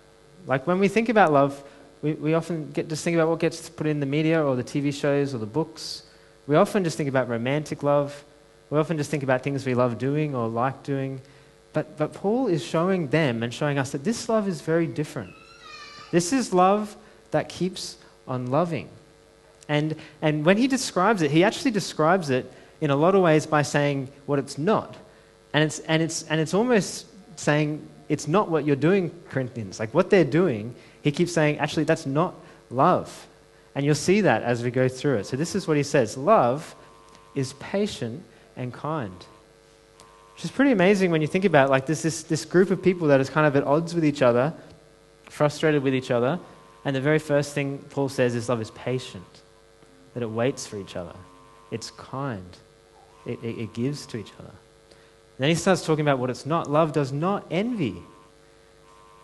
Like 0.46 0.66
when 0.66 0.78
we 0.78 0.88
think 0.88 1.08
about 1.08 1.32
love, 1.32 1.62
we, 2.02 2.12
we 2.12 2.34
often 2.34 2.70
get 2.72 2.88
just 2.88 3.04
think 3.04 3.14
about 3.14 3.28
what 3.28 3.38
gets 3.38 3.68
put 3.68 3.86
in 3.86 4.00
the 4.00 4.06
media 4.06 4.44
or 4.44 4.56
the 4.56 4.64
TV 4.64 4.92
shows 4.92 5.34
or 5.34 5.38
the 5.38 5.46
books. 5.46 6.02
We 6.46 6.56
often 6.56 6.84
just 6.84 6.96
think 6.96 7.08
about 7.08 7.28
romantic 7.28 7.82
love. 7.82 8.24
We 8.70 8.78
often 8.78 8.96
just 8.96 9.10
think 9.10 9.22
about 9.22 9.42
things 9.42 9.64
we 9.64 9.74
love 9.74 9.98
doing 9.98 10.34
or 10.34 10.48
like 10.48 10.82
doing. 10.82 11.20
But, 11.72 11.96
but 11.96 12.12
Paul 12.12 12.46
is 12.46 12.64
showing 12.64 13.08
them 13.08 13.42
and 13.42 13.52
showing 13.52 13.78
us 13.78 13.90
that 13.92 14.04
this 14.04 14.28
love 14.28 14.46
is 14.46 14.60
very 14.60 14.86
different. 14.86 15.34
This 16.10 16.32
is 16.32 16.52
love 16.52 16.96
that 17.30 17.48
keeps 17.48 17.96
on 18.28 18.46
loving. 18.46 18.88
And, 19.68 19.96
and 20.20 20.44
when 20.44 20.56
he 20.56 20.66
describes 20.66 21.22
it, 21.22 21.30
he 21.30 21.44
actually 21.44 21.70
describes 21.70 22.30
it 22.30 22.52
in 22.80 22.90
a 22.90 22.96
lot 22.96 23.14
of 23.14 23.22
ways 23.22 23.46
by 23.46 23.62
saying 23.62 24.08
what 24.26 24.38
it's 24.38 24.58
not. 24.58 24.94
And 25.52 25.64
it's, 25.64 25.78
and 25.80 26.02
it's, 26.02 26.24
and 26.24 26.40
it's 26.40 26.54
almost 26.54 27.06
saying 27.36 27.86
it's 28.08 28.28
not 28.28 28.50
what 28.50 28.64
you're 28.64 28.76
doing, 28.76 29.10
Corinthians. 29.30 29.80
Like 29.80 29.94
what 29.94 30.10
they're 30.10 30.24
doing, 30.24 30.74
he 31.02 31.10
keeps 31.10 31.32
saying, 31.32 31.58
actually, 31.58 31.84
that's 31.84 32.06
not 32.06 32.34
love. 32.70 33.26
And 33.74 33.84
you'll 33.84 33.94
see 33.94 34.20
that 34.22 34.42
as 34.42 34.62
we 34.62 34.70
go 34.70 34.88
through 34.88 35.18
it. 35.18 35.26
So 35.26 35.36
this 35.36 35.54
is 35.54 35.66
what 35.66 35.76
he 35.76 35.82
says 35.82 36.16
love 36.16 36.74
is 37.34 37.54
patient 37.54 38.22
and 38.56 38.72
kind. 38.72 39.24
Which 40.34 40.44
is 40.44 40.50
pretty 40.50 40.72
amazing 40.72 41.10
when 41.10 41.20
you 41.20 41.26
think 41.26 41.44
about 41.44 41.68
it. 41.68 41.70
Like 41.70 41.86
this, 41.86 42.02
this, 42.02 42.22
this 42.24 42.44
group 42.44 42.70
of 42.70 42.82
people 42.82 43.08
that 43.08 43.20
is 43.20 43.30
kind 43.30 43.46
of 43.46 43.56
at 43.56 43.64
odds 43.64 43.94
with 43.94 44.04
each 44.04 44.22
other, 44.22 44.52
frustrated 45.24 45.82
with 45.82 45.94
each 45.94 46.10
other, 46.10 46.38
and 46.84 46.94
the 46.94 47.00
very 47.00 47.18
first 47.18 47.54
thing 47.54 47.78
Paul 47.90 48.08
says 48.08 48.34
is 48.34 48.48
love 48.48 48.60
is 48.60 48.70
patient, 48.72 49.24
that 50.14 50.22
it 50.22 50.30
waits 50.30 50.66
for 50.66 50.76
each 50.78 50.96
other, 50.96 51.14
it's 51.70 51.90
kind, 51.90 52.56
it, 53.26 53.42
it, 53.42 53.58
it 53.58 53.74
gives 53.74 54.06
to 54.06 54.16
each 54.16 54.32
other. 54.38 54.52
Then 55.38 55.48
he 55.48 55.54
starts 55.54 55.84
talking 55.84 56.04
about 56.04 56.18
what 56.18 56.30
it's 56.30 56.46
not. 56.46 56.70
Love 56.70 56.92
does 56.92 57.12
not 57.12 57.44
envy. 57.50 57.96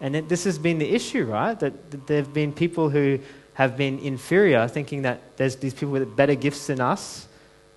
And 0.01 0.17
it, 0.17 0.29
this 0.29 0.45
has 0.45 0.59
been 0.59 0.79
the 0.79 0.89
issue, 0.93 1.25
right? 1.25 1.59
That, 1.61 1.91
that 1.91 2.07
there 2.07 2.17
have 2.17 2.33
been 2.33 2.53
people 2.53 2.91
who 2.91 3.21
have 3.55 3.77
been 3.77 3.99
inferior, 3.99 4.67
thinking 4.67 5.03
that 5.03 5.37
there's 5.37 5.57
these 5.57 5.75
people 5.75 5.91
with 5.91 6.17
better 6.17 6.35
gifts 6.35 6.67
than 6.67 6.81
us, 6.81 7.29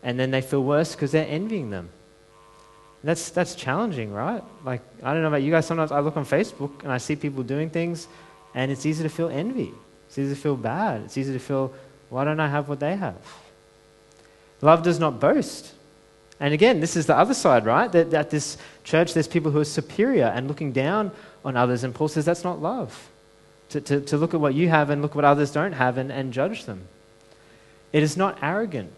and 0.02 0.20
then 0.20 0.32
they 0.32 0.42
feel 0.42 0.64
worse 0.64 0.96
because 0.96 1.12
they're 1.12 1.28
envying 1.28 1.70
them. 1.70 1.90
And 3.02 3.10
that's, 3.10 3.30
that's 3.32 3.54
challenging, 3.54 4.14
right? 4.14 4.42
Like, 4.64 4.82
I 5.04 5.14
don't 5.14 5.22
know 5.22 5.28
about 5.28 5.42
you 5.42 5.52
guys, 5.52 5.66
sometimes 5.66 5.92
I 5.92 6.00
look 6.00 6.16
on 6.16 6.26
Facebook 6.26 6.84
and 6.84 6.92
I 6.92 6.98
see 6.98 7.16
people 7.16 7.44
doing 7.44 7.70
things, 7.70 8.08
and 8.56 8.72
it's 8.72 8.86
easy 8.86 9.04
to 9.04 9.10
feel 9.10 9.30
envy. 9.30 9.72
It's 10.08 10.18
easy 10.18 10.34
to 10.34 10.40
feel 10.40 10.56
bad. 10.56 11.02
It's 11.02 11.18
easy 11.18 11.34
to 11.34 11.40
feel, 11.40 11.74
why 12.10 12.24
don't 12.24 12.40
I 12.40 12.48
have 12.48 12.70
what 12.70 12.80
they 12.80 12.96
have? 12.96 13.16
Love 14.62 14.84
does 14.84 15.00
not 15.00 15.20
boast. 15.20 15.74
And 16.40 16.54
again, 16.54 16.80
this 16.80 16.96
is 16.96 17.06
the 17.06 17.18
other 17.18 17.34
side, 17.34 17.66
right? 17.66 17.92
That 17.92 18.14
at 18.14 18.30
this 18.30 18.58
church, 18.84 19.14
there's 19.14 19.28
people 19.28 19.52
who 19.52 19.60
are 19.60 19.66
superior 19.66 20.26
and 20.26 20.48
looking 20.48 20.72
down 20.72 21.12
on 21.46 21.56
others. 21.56 21.84
And 21.84 21.94
Paul 21.94 22.08
says 22.08 22.26
that's 22.26 22.44
not 22.44 22.62
love. 22.62 23.10
To, 23.70 23.82
to, 23.82 24.02
to 24.02 24.18
look 24.18 24.34
at 24.34 24.40
what 24.40 24.54
you 24.54 24.70
have 24.70 24.90
and 24.90 25.02
look 25.02 25.12
at 25.12 25.16
what 25.16 25.26
others 25.26 25.52
don't 25.52 25.74
have 25.74 25.98
and, 25.98 26.12
and 26.12 26.32
judge 26.34 26.66
them. 26.66 26.88
It 27.92 28.04
is 28.04 28.18
not 28.18 28.40
arrogant 28.42 28.92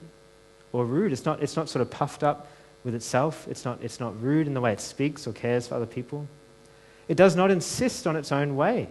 or 0.72 0.86
rude. 0.86 1.12
It's 1.12 1.26
not, 1.26 1.42
it's 1.42 1.56
not 1.56 1.70
sort 1.70 1.82
of 1.82 1.90
puffed 1.90 2.24
up 2.24 2.48
with 2.84 2.96
itself. 2.96 3.48
It's 3.50 3.66
not, 3.66 3.80
it's 3.82 4.00
not 4.00 4.22
rude 4.22 4.48
in 4.48 4.54
the 4.54 4.62
way 4.62 4.72
it 4.74 4.82
speaks 4.82 5.28
or 5.28 5.34
cares 5.34 5.68
for 5.68 5.76
other 5.76 5.86
people. 5.86 6.28
It 7.08 7.16
does 7.16 7.36
not 7.36 7.52
insist 7.52 8.08
on 8.08 8.16
its 8.16 8.32
own 8.32 8.56
way. 8.56 8.88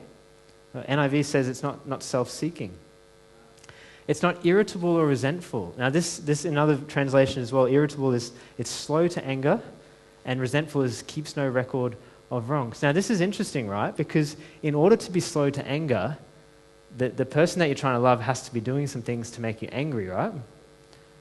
Uh, 0.75 0.83
NIV 0.83 1.25
says 1.25 1.49
it's 1.49 1.63
not, 1.63 1.87
not 1.87 2.03
self 2.03 2.31
seeking. 2.31 2.73
It's 4.07 4.23
not 4.23 4.45
irritable 4.45 4.91
or 4.91 5.07
resentful. 5.07 5.75
Now, 5.79 5.89
this, 5.89 6.19
this 6.19 6.45
in 6.45 6.59
other 6.59 6.77
translation 6.77 7.43
as 7.43 7.53
well, 7.53 7.67
irritable 7.67 8.13
is 8.13 8.33
it's 8.59 8.71
slow 8.71 9.09
to 9.09 9.25
anger, 9.25 9.61
and 10.25 10.41
resentful 10.41 10.83
is 10.83 11.03
keeps 11.07 11.37
no 11.37 11.49
record 11.49 11.97
of 12.31 12.51
wrongs. 12.51 12.83
Now, 12.83 12.93
this 12.93 13.11
is 13.11 13.21
interesting, 13.21 13.69
right? 13.69 13.97
Because 13.97 14.37
in 14.63 14.75
order 14.75 14.97
to 14.97 15.11
be 15.11 15.21
slow 15.21 15.51
to 15.51 15.67
anger, 15.67 16.19
the, 16.97 17.09
the 17.09 17.25
person 17.25 17.61
that 17.61 17.67
you're 17.67 17.75
trying 17.75 17.97
to 17.97 18.01
love 18.01 18.21
has 18.21 18.43
to 18.43 18.53
be 18.53 18.61
doing 18.61 18.87
some 18.87 19.03
things 19.03 19.31
to 19.33 19.41
make 19.41 19.63
you 19.63 19.69
angry, 19.73 20.09
right? 20.09 20.33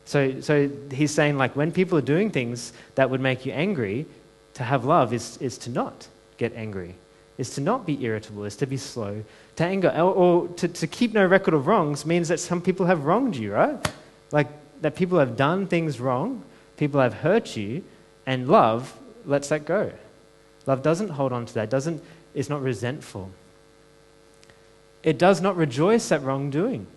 So, 0.05 0.41
so 0.41 0.69
he's 0.91 1.11
saying, 1.11 1.37
like, 1.37 1.55
when 1.55 1.71
people 1.71 1.97
are 1.97 2.01
doing 2.01 2.29
things 2.29 2.73
that 2.95 3.09
would 3.09 3.21
make 3.21 3.45
you 3.45 3.53
angry, 3.53 4.05
to 4.55 4.63
have 4.63 4.85
love 4.85 5.13
is, 5.13 5.37
is 5.37 5.57
to 5.59 5.69
not 5.69 6.07
get 6.37 6.53
angry, 6.55 6.95
is 7.37 7.51
to 7.51 7.61
not 7.61 7.85
be 7.85 8.03
irritable, 8.03 8.43
is 8.43 8.55
to 8.57 8.67
be 8.67 8.77
slow 8.77 9.23
to 9.55 9.63
anger. 9.63 9.89
Or, 9.89 10.13
or 10.13 10.47
to, 10.49 10.67
to 10.67 10.87
keep 10.87 11.13
no 11.13 11.25
record 11.25 11.53
of 11.53 11.67
wrongs 11.67 12.05
means 12.05 12.27
that 12.27 12.39
some 12.39 12.61
people 12.61 12.85
have 12.85 13.05
wronged 13.05 13.35
you, 13.35 13.53
right? 13.53 13.93
Like, 14.31 14.47
that 14.81 14.95
people 14.95 15.19
have 15.19 15.37
done 15.37 15.67
things 15.67 15.99
wrong, 15.99 16.43
people 16.77 16.99
have 16.99 17.13
hurt 17.13 17.55
you, 17.55 17.83
and 18.25 18.47
love 18.47 18.97
lets 19.25 19.49
that 19.49 19.65
go. 19.65 19.91
Love 20.65 20.81
doesn't 20.81 21.09
hold 21.09 21.31
on 21.31 21.45
to 21.45 21.53
that, 21.55 21.69
doesn't, 21.69 22.03
is 22.33 22.49
not 22.49 22.61
resentful. 22.61 23.31
It 25.03 25.17
does 25.17 25.41
not 25.41 25.55
rejoice 25.55 26.11
at 26.11 26.23
wrongdoing. 26.23 26.87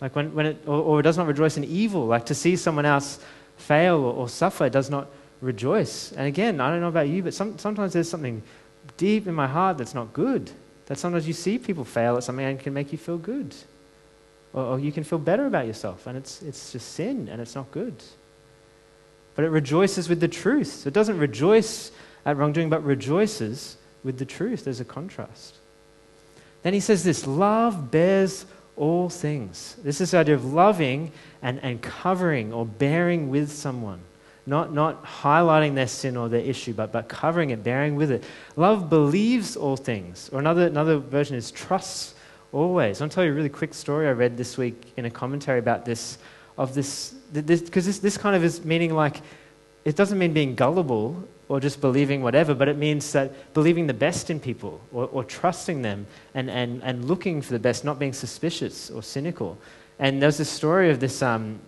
Like 0.00 0.16
when, 0.16 0.34
when 0.34 0.46
it, 0.46 0.62
or, 0.66 0.82
or, 0.82 1.00
it 1.00 1.02
does 1.02 1.16
not 1.16 1.26
rejoice 1.26 1.56
in 1.56 1.64
evil. 1.64 2.06
Like 2.06 2.26
to 2.26 2.34
see 2.34 2.56
someone 2.56 2.86
else 2.86 3.20
fail 3.56 3.96
or, 3.96 4.14
or 4.14 4.28
suffer, 4.28 4.68
does 4.68 4.90
not 4.90 5.08
rejoice. 5.40 6.12
And 6.12 6.26
again, 6.26 6.60
I 6.60 6.70
don't 6.70 6.80
know 6.80 6.88
about 6.88 7.08
you, 7.08 7.22
but 7.22 7.34
some, 7.34 7.58
sometimes 7.58 7.92
there's 7.92 8.08
something 8.08 8.42
deep 8.96 9.26
in 9.26 9.34
my 9.34 9.46
heart 9.46 9.78
that's 9.78 9.94
not 9.94 10.12
good. 10.12 10.50
That 10.86 10.98
sometimes 10.98 11.26
you 11.26 11.34
see 11.34 11.58
people 11.58 11.84
fail 11.84 12.16
at 12.16 12.24
something 12.24 12.44
and 12.44 12.58
can 12.58 12.74
make 12.74 12.92
you 12.92 12.98
feel 12.98 13.18
good. 13.18 13.54
Or, 14.52 14.64
or 14.64 14.78
you 14.78 14.90
can 14.90 15.04
feel 15.04 15.18
better 15.18 15.46
about 15.46 15.66
yourself, 15.66 16.06
and 16.06 16.16
it's, 16.16 16.42
it's 16.42 16.72
just 16.72 16.92
sin 16.92 17.28
and 17.28 17.40
it's 17.40 17.54
not 17.54 17.70
good. 17.70 17.94
But 19.34 19.44
it 19.44 19.50
rejoices 19.50 20.08
with 20.08 20.20
the 20.20 20.28
truth. 20.28 20.86
It 20.86 20.92
doesn't 20.92 21.18
rejoice 21.18 21.92
at 22.26 22.36
wrongdoing, 22.36 22.68
but 22.68 22.84
rejoices 22.84 23.76
with 24.02 24.18
the 24.18 24.24
truth. 24.24 24.64
There's 24.64 24.80
a 24.80 24.84
contrast. 24.84 25.56
Then 26.62 26.74
he 26.74 26.80
says 26.80 27.04
this 27.04 27.26
love 27.26 27.90
bears 27.90 28.46
all 28.76 29.08
things. 29.08 29.76
This 29.82 30.00
is 30.00 30.10
the 30.10 30.18
idea 30.18 30.34
of 30.34 30.44
loving 30.44 31.12
and, 31.42 31.58
and 31.62 31.80
covering 31.80 32.52
or 32.52 32.66
bearing 32.66 33.30
with 33.30 33.50
someone. 33.52 34.00
Not, 34.46 34.72
not 34.72 35.04
highlighting 35.04 35.74
their 35.74 35.86
sin 35.86 36.16
or 36.16 36.28
their 36.28 36.40
issue, 36.40 36.72
but, 36.72 36.92
but 36.92 37.08
covering 37.08 37.50
it, 37.50 37.62
bearing 37.62 37.96
with 37.96 38.10
it. 38.10 38.24
Love 38.56 38.88
believes 38.88 39.56
all 39.56 39.76
things. 39.76 40.30
Or 40.32 40.40
another, 40.40 40.66
another 40.66 40.98
version 40.98 41.36
is 41.36 41.50
trusts 41.50 42.14
always. 42.52 43.00
I'll 43.00 43.08
tell 43.08 43.24
you 43.24 43.30
a 43.30 43.34
really 43.34 43.48
quick 43.48 43.74
story 43.74 44.08
I 44.08 44.12
read 44.12 44.36
this 44.36 44.56
week 44.56 44.92
in 44.96 45.04
a 45.04 45.10
commentary 45.10 45.58
about 45.58 45.84
this. 45.84 46.18
Of 46.58 46.74
this, 46.74 47.14
because 47.32 47.46
this, 47.46 47.84
this, 47.84 47.98
this 48.00 48.18
kind 48.18 48.36
of 48.36 48.44
is 48.44 48.64
meaning 48.64 48.92
like, 48.92 49.22
it 49.86 49.96
doesn't 49.96 50.18
mean 50.18 50.34
being 50.34 50.54
gullible 50.54 51.26
or 51.48 51.58
just 51.58 51.80
believing 51.80 52.22
whatever, 52.22 52.54
but 52.54 52.68
it 52.68 52.76
means 52.76 53.10
that 53.12 53.54
believing 53.54 53.86
the 53.86 53.94
best 53.94 54.28
in 54.28 54.38
people 54.38 54.78
or, 54.92 55.06
or 55.06 55.24
trusting 55.24 55.80
them 55.80 56.06
and, 56.34 56.50
and, 56.50 56.82
and 56.82 57.06
looking 57.06 57.40
for 57.40 57.52
the 57.52 57.58
best, 57.58 57.84
not 57.84 57.98
being 57.98 58.12
suspicious 58.12 58.90
or 58.90 59.02
cynical. 59.02 59.56
And 59.98 60.20
there's 60.22 60.36
this 60.36 60.50
story 60.50 60.90
of 60.90 61.00
this 61.00 61.22
um, 61.22 61.60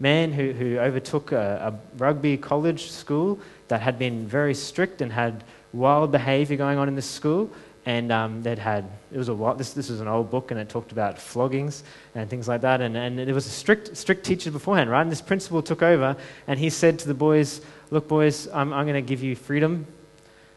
man 0.00 0.32
who, 0.32 0.52
who 0.52 0.78
overtook 0.78 1.32
a, 1.32 1.72
a 1.72 1.98
rugby 1.98 2.36
college 2.36 2.90
school 2.90 3.38
that 3.68 3.80
had 3.80 3.98
been 3.98 4.26
very 4.26 4.54
strict 4.54 5.00
and 5.00 5.12
had 5.12 5.44
wild 5.72 6.10
behavior 6.10 6.56
going 6.56 6.78
on 6.78 6.88
in 6.88 6.96
this 6.96 7.08
school 7.08 7.48
and 7.86 8.10
um, 8.10 8.42
they'd 8.42 8.58
had 8.58 8.84
it 9.12 9.16
was 9.16 9.28
a 9.28 9.54
this 9.56 9.72
this 9.72 9.88
was 9.88 10.00
an 10.00 10.08
old 10.08 10.30
book 10.30 10.50
and 10.50 10.58
it 10.58 10.68
talked 10.68 10.92
about 10.92 11.16
floggings 11.16 11.82
and 12.14 12.28
things 12.28 12.48
like 12.48 12.60
that 12.60 12.80
and, 12.80 12.96
and 12.96 13.20
it 13.20 13.32
was 13.32 13.46
a 13.46 13.50
strict 13.50 13.96
strict 13.96 14.24
teacher 14.24 14.50
beforehand 14.50 14.90
right 14.90 15.02
and 15.02 15.12
this 15.12 15.22
principal 15.22 15.62
took 15.62 15.82
over 15.82 16.16
and 16.46 16.58
he 16.58 16.68
said 16.68 16.98
to 16.98 17.06
the 17.06 17.14
boys 17.14 17.60
look, 17.90 18.08
boys, 18.08 18.48
I'm, 18.48 18.72
I'm 18.72 18.86
going 18.86 19.02
to 19.02 19.06
give 19.06 19.22
you 19.22 19.36
freedom. 19.36 19.86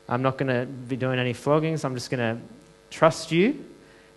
I'm 0.08 0.22
not 0.22 0.38
going 0.38 0.48
to 0.48 0.66
be 0.66 0.96
doing 0.96 1.20
any 1.20 1.34
floggings. 1.34 1.84
I'm 1.84 1.96
just 1.96 2.10
going 2.10 2.38
to 2.38 2.42
trust 2.90 3.32
you 3.32 3.66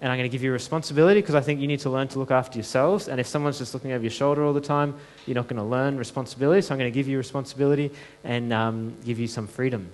and 0.00 0.12
I'm 0.12 0.18
going 0.18 0.28
to 0.28 0.32
give 0.32 0.42
you 0.42 0.52
responsibility 0.52 1.20
because 1.20 1.35
I 1.35 1.40
think 1.40 1.61
you 1.61 1.66
need 1.66 1.80
to 1.80 1.90
learn 1.90 2.09
to 2.09 2.18
look 2.18 2.30
after 2.30 2.59
yourselves. 2.59 3.09
And 3.09 3.18
if 3.18 3.26
someone's 3.26 3.59
just 3.59 3.72
looking 3.72 3.92
over 3.92 4.02
your 4.02 4.11
shoulder 4.11 4.44
all 4.44 4.52
the 4.52 4.61
time, 4.61 4.94
you're 5.26 5.35
not 5.35 5.48
going 5.48 5.56
to 5.56 5.64
learn 5.64 5.96
responsibility. 5.96 6.61
So 6.61 6.74
I'm 6.74 6.78
going 6.78 6.92
to 6.92 6.94
give 6.94 7.09
you 7.09 7.16
responsibility 7.16 7.90
and 8.22 8.52
um, 8.52 8.94
give 9.04 9.18
you 9.18 9.26
some 9.26 9.46
freedom. 9.46 9.90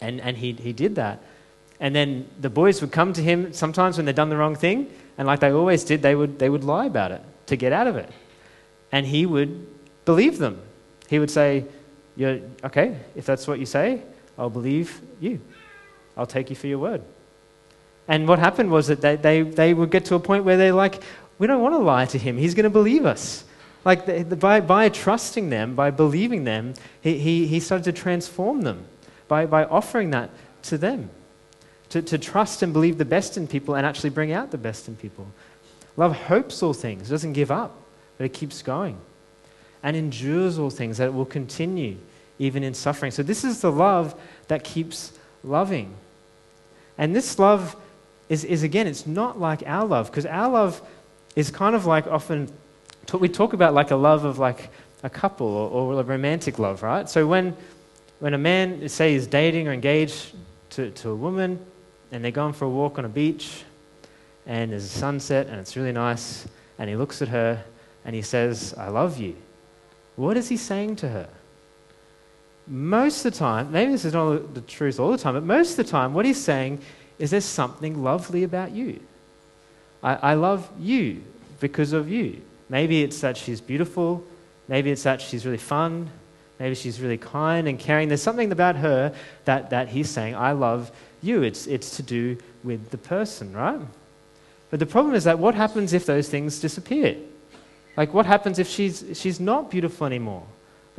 And, 0.00 0.20
and 0.20 0.36
he, 0.36 0.52
he 0.52 0.72
did 0.72 0.96
that. 0.96 1.22
And 1.78 1.94
then 1.94 2.28
the 2.40 2.50
boys 2.50 2.80
would 2.80 2.90
come 2.90 3.12
to 3.12 3.22
him 3.22 3.52
sometimes 3.52 3.96
when 3.96 4.04
they'd 4.06 4.16
done 4.16 4.30
the 4.30 4.36
wrong 4.36 4.56
thing, 4.56 4.90
and 5.16 5.26
like 5.26 5.40
they 5.40 5.52
always 5.52 5.84
did, 5.84 6.02
they 6.02 6.14
would, 6.14 6.38
they 6.38 6.50
would 6.50 6.64
lie 6.64 6.86
about 6.86 7.12
it 7.12 7.22
to 7.46 7.56
get 7.56 7.72
out 7.72 7.86
of 7.86 7.96
it. 7.96 8.10
And 8.92 9.06
he 9.06 9.26
would 9.26 9.66
believe 10.04 10.38
them. 10.38 10.60
He 11.08 11.18
would 11.18 11.30
say, 11.30 11.64
okay, 12.18 12.98
if 13.14 13.24
that's 13.26 13.46
what 13.46 13.60
you 13.60 13.66
say, 13.66 14.02
I'll 14.36 14.50
believe 14.50 15.00
you. 15.20 15.40
I'll 16.16 16.26
take 16.26 16.50
you 16.50 16.56
for 16.56 16.66
your 16.66 16.78
word. 16.78 17.02
And 18.08 18.26
what 18.26 18.38
happened 18.38 18.70
was 18.70 18.88
that 18.88 19.00
they, 19.00 19.16
they, 19.16 19.42
they 19.42 19.74
would 19.74 19.90
get 19.90 20.04
to 20.06 20.14
a 20.14 20.20
point 20.20 20.44
where 20.44 20.56
they're 20.56 20.72
like, 20.72 21.02
we 21.38 21.46
don't 21.46 21.62
want 21.62 21.74
to 21.74 21.78
lie 21.78 22.06
to 22.06 22.18
him. 22.18 22.36
He's 22.36 22.54
going 22.54 22.64
to 22.64 22.70
believe 22.70 23.06
us. 23.06 23.44
Like, 23.84 24.04
the, 24.06 24.22
the, 24.22 24.36
by, 24.36 24.60
by 24.60 24.88
trusting 24.88 25.48
them, 25.48 25.74
by 25.74 25.90
believing 25.90 26.44
them, 26.44 26.74
he, 27.00 27.18
he, 27.18 27.46
he 27.46 27.60
started 27.60 27.84
to 27.84 27.92
transform 27.92 28.62
them 28.62 28.84
by, 29.28 29.46
by 29.46 29.64
offering 29.64 30.10
that 30.10 30.30
to 30.64 30.76
them. 30.76 31.10
To, 31.90 32.02
to 32.02 32.18
trust 32.18 32.62
and 32.62 32.72
believe 32.72 32.98
the 32.98 33.04
best 33.04 33.36
in 33.36 33.48
people 33.48 33.74
and 33.74 33.84
actually 33.84 34.10
bring 34.10 34.32
out 34.32 34.52
the 34.52 34.58
best 34.58 34.86
in 34.86 34.94
people. 34.94 35.26
Love 35.96 36.14
hopes 36.14 36.62
all 36.62 36.72
things, 36.72 37.08
doesn't 37.08 37.32
give 37.32 37.50
up, 37.50 37.76
but 38.16 38.24
it 38.24 38.32
keeps 38.32 38.62
going 38.62 38.96
and 39.82 39.96
endures 39.96 40.58
all 40.58 40.70
things, 40.70 40.98
that 40.98 41.06
it 41.06 41.14
will 41.14 41.24
continue 41.24 41.96
even 42.38 42.62
in 42.62 42.74
suffering. 42.74 43.10
So, 43.10 43.22
this 43.22 43.44
is 43.44 43.60
the 43.60 43.72
love 43.72 44.14
that 44.48 44.62
keeps 44.62 45.12
loving. 45.42 45.94
And 46.96 47.14
this 47.14 47.38
love 47.38 47.76
is, 48.30 48.44
is 48.44 48.62
again, 48.62 48.86
it's 48.86 49.06
not 49.06 49.38
like 49.38 49.62
our 49.66 49.84
love, 49.84 50.10
because 50.10 50.24
our 50.24 50.48
love 50.48 50.80
is 51.36 51.50
kind 51.50 51.74
of 51.74 51.84
like 51.84 52.06
often, 52.06 52.50
we 53.12 53.28
talk 53.28 53.52
about 53.52 53.74
like 53.74 53.90
a 53.90 53.96
love 53.96 54.24
of 54.24 54.38
like 54.38 54.70
a 55.02 55.10
couple 55.10 55.46
or, 55.46 55.68
or 55.68 56.00
a 56.00 56.04
romantic 56.04 56.58
love, 56.58 56.82
right? 56.82 57.10
So, 57.10 57.26
when, 57.26 57.54
when 58.20 58.32
a 58.32 58.38
man, 58.38 58.88
say, 58.88 59.14
is 59.14 59.26
dating 59.26 59.68
or 59.68 59.72
engaged 59.72 60.34
to, 60.70 60.90
to 60.92 61.10
a 61.10 61.14
woman, 61.14 61.58
and 62.12 62.24
they're 62.24 62.30
going 62.30 62.52
for 62.52 62.64
a 62.64 62.70
walk 62.70 62.98
on 62.98 63.04
a 63.04 63.08
beach, 63.08 63.64
and 64.46 64.70
there's 64.70 64.84
a 64.84 64.88
sunset, 64.88 65.48
and 65.48 65.58
it's 65.60 65.76
really 65.76 65.92
nice, 65.92 66.46
and 66.78 66.88
he 66.88 66.96
looks 66.96 67.20
at 67.20 67.28
her 67.28 67.62
and 68.04 68.14
he 68.14 68.22
says, 68.22 68.72
I 68.78 68.88
love 68.88 69.18
you. 69.18 69.36
What 70.16 70.38
is 70.38 70.48
he 70.48 70.56
saying 70.56 70.96
to 70.96 71.08
her? 71.08 71.28
most 72.70 73.26
of 73.26 73.32
the 73.32 73.38
time, 73.38 73.72
maybe 73.72 73.90
this 73.90 74.04
is 74.04 74.12
not 74.12 74.54
the 74.54 74.60
truth 74.60 75.00
all 75.00 75.10
the 75.10 75.18
time, 75.18 75.34
but 75.34 75.42
most 75.42 75.72
of 75.72 75.76
the 75.78 75.84
time, 75.84 76.14
what 76.14 76.24
he's 76.24 76.42
saying 76.42 76.80
is 77.20 77.30
there 77.30 77.42
something 77.42 78.02
lovely 78.02 78.44
about 78.44 78.72
you. 78.72 78.98
I, 80.02 80.14
I 80.14 80.34
love 80.34 80.68
you 80.80 81.22
because 81.60 81.92
of 81.92 82.10
you. 82.10 82.40
Maybe 82.70 83.02
it's 83.02 83.20
that 83.20 83.36
she's 83.36 83.60
beautiful. 83.60 84.24
Maybe 84.68 84.90
it's 84.90 85.02
that 85.02 85.20
she's 85.20 85.44
really 85.44 85.58
fun. 85.58 86.10
Maybe 86.58 86.74
she's 86.74 86.98
really 86.98 87.18
kind 87.18 87.68
and 87.68 87.78
caring. 87.78 88.08
There's 88.08 88.22
something 88.22 88.50
about 88.52 88.76
her 88.76 89.14
that, 89.44 89.68
that 89.68 89.88
he's 89.88 90.08
saying, 90.08 90.34
I 90.34 90.52
love 90.52 90.90
you. 91.20 91.42
It's, 91.42 91.66
it's 91.66 91.96
to 91.96 92.02
do 92.02 92.38
with 92.64 92.90
the 92.90 92.98
person, 92.98 93.52
right? 93.52 93.80
But 94.70 94.78
the 94.78 94.86
problem 94.86 95.14
is 95.14 95.24
that 95.24 95.38
what 95.38 95.54
happens 95.54 95.92
if 95.92 96.06
those 96.06 96.28
things 96.28 96.58
disappear? 96.58 97.16
Like, 97.98 98.14
what 98.14 98.24
happens 98.24 98.58
if 98.58 98.66
she's, 98.66 99.04
she's 99.12 99.40
not 99.40 99.70
beautiful 99.70 100.06
anymore? 100.06 100.46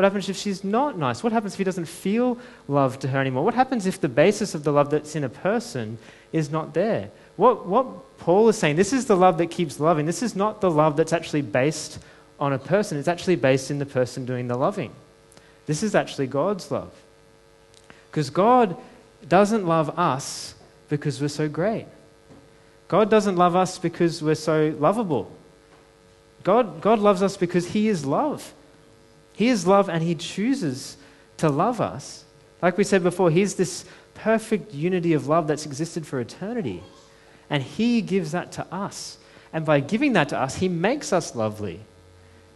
What 0.02 0.06
happens 0.06 0.30
if 0.30 0.38
she's 0.38 0.64
not 0.64 0.98
nice? 0.98 1.22
What 1.22 1.32
happens 1.32 1.54
if 1.54 1.60
he 1.60 1.64
doesn't 1.64 1.86
feel 1.86 2.40
love 2.68 2.98
to 3.02 3.08
her 3.10 3.22
anymore? 3.22 3.46
What 3.46 3.54
happens 3.54 3.86
if 3.86 4.02
the 4.02 4.10
basis 4.10 4.56
of 4.56 4.64
the 4.64 4.72
love 4.72 4.90
that's 4.90 5.16
in 5.16 5.24
a 5.24 5.30
person 5.30 6.00
is 6.32 6.50
not 6.50 6.74
there? 6.74 7.12
What, 7.36 7.68
what 7.68 8.18
Paul 8.18 8.50
is 8.50 8.58
saying, 8.58 8.78
this 8.78 8.94
is 8.94 9.06
the 9.06 9.16
love 9.16 9.38
that 9.38 9.52
keeps 9.52 9.80
loving. 9.80 10.08
This 10.08 10.24
is 10.24 10.36
not 10.36 10.60
the 10.60 10.72
love 10.72 10.98
that's 10.98 11.14
actually 11.14 11.44
based 11.44 12.00
on 12.40 12.52
a 12.52 12.58
person, 12.58 12.98
it's 12.98 13.08
actually 13.08 13.36
based 13.36 13.70
in 13.70 13.78
the 13.78 13.86
person 13.86 14.26
doing 14.26 14.48
the 14.48 14.58
loving. 14.58 14.92
This 15.68 15.84
is 15.84 15.94
actually 15.94 16.26
God's 16.26 16.72
love. 16.72 16.92
Because 18.10 18.32
God 18.32 18.78
doesn't 19.30 19.68
love 19.68 20.00
us 20.00 20.56
because 20.90 21.22
we're 21.22 21.28
so 21.28 21.48
great. 21.48 21.86
God 22.88 23.12
doesn't 23.12 23.36
love 23.36 23.56
us 23.56 23.78
because 23.78 24.24
we're 24.24 24.34
so 24.34 24.76
lovable. 24.80 25.32
God, 26.44 26.82
God 26.82 26.98
loves 26.98 27.22
us 27.22 27.38
because 27.38 27.68
He 27.68 27.88
is 27.88 28.04
love. 28.04 28.52
He 29.34 29.48
is 29.48 29.66
love 29.68 29.90
and 29.90 30.04
He 30.04 30.16
chooses 30.16 30.98
to 31.38 31.50
love 31.50 31.82
us. 31.82 32.26
Like 32.62 32.78
we 32.78 32.84
said 32.84 33.04
before, 33.04 33.32
He's 33.32 33.56
this 33.56 33.86
perfect 34.14 34.74
unity 34.74 35.14
of 35.14 35.28
love 35.28 35.48
that's 35.48 35.66
existed 35.66 36.06
for 36.06 36.20
eternity. 36.20 36.84
And 37.50 37.64
He 37.64 38.02
gives 38.02 38.32
that 38.32 38.52
to 38.54 38.74
us. 38.74 39.18
And 39.54 39.66
by 39.66 39.80
giving 39.80 40.14
that 40.14 40.30
to 40.30 40.40
us, 40.40 40.56
He 40.56 40.70
makes 40.70 41.12
us 41.12 41.36
lovely. 41.36 41.80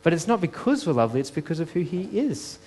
But 0.03 0.13
it's 0.13 0.27
not 0.27 0.41
because 0.41 0.85
we're 0.85 0.93
lovely, 0.93 1.19
it's 1.19 1.31
because 1.31 1.59
of 1.59 1.71
who 1.71 1.81
He 1.81 2.03
is. 2.17 2.59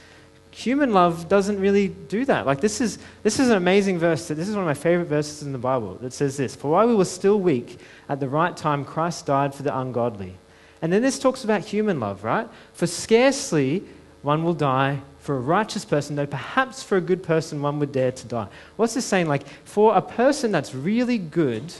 Human 0.50 0.92
love 0.92 1.28
doesn't 1.28 1.60
really 1.60 1.88
do 1.88 2.24
that. 2.24 2.46
Like, 2.46 2.60
this 2.60 2.80
is, 2.80 2.98
this 3.22 3.38
is 3.38 3.50
an 3.50 3.56
amazing 3.56 3.98
verse. 3.98 4.26
This 4.26 4.48
is 4.48 4.56
one 4.56 4.64
of 4.64 4.66
my 4.66 4.74
favorite 4.74 5.06
verses 5.06 5.42
in 5.42 5.52
the 5.52 5.58
Bible 5.58 5.94
that 5.96 6.12
says 6.12 6.36
this 6.36 6.56
For 6.56 6.72
while 6.72 6.88
we 6.88 6.94
were 6.94 7.04
still 7.04 7.38
weak, 7.38 7.78
at 8.08 8.18
the 8.18 8.28
right 8.28 8.56
time, 8.56 8.84
Christ 8.84 9.26
died 9.26 9.54
for 9.54 9.62
the 9.62 9.78
ungodly. 9.78 10.34
And 10.80 10.92
then 10.92 11.02
this 11.02 11.18
talks 11.18 11.44
about 11.44 11.62
human 11.62 12.00
love, 12.00 12.24
right? 12.24 12.48
For 12.72 12.86
scarcely 12.86 13.84
one 14.28 14.44
will 14.44 14.52
die 14.52 15.00
for 15.20 15.38
a 15.38 15.40
righteous 15.40 15.86
person, 15.86 16.14
though 16.14 16.26
perhaps 16.26 16.82
for 16.82 16.98
a 16.98 17.00
good 17.00 17.22
person 17.22 17.62
one 17.62 17.78
would 17.78 17.92
dare 17.92 18.12
to 18.12 18.26
die. 18.26 18.46
What's 18.76 18.92
this 18.92 19.06
saying? 19.06 19.26
Like, 19.26 19.48
for 19.64 19.96
a 19.96 20.02
person 20.02 20.52
that's 20.52 20.74
really 20.74 21.16
good, 21.16 21.72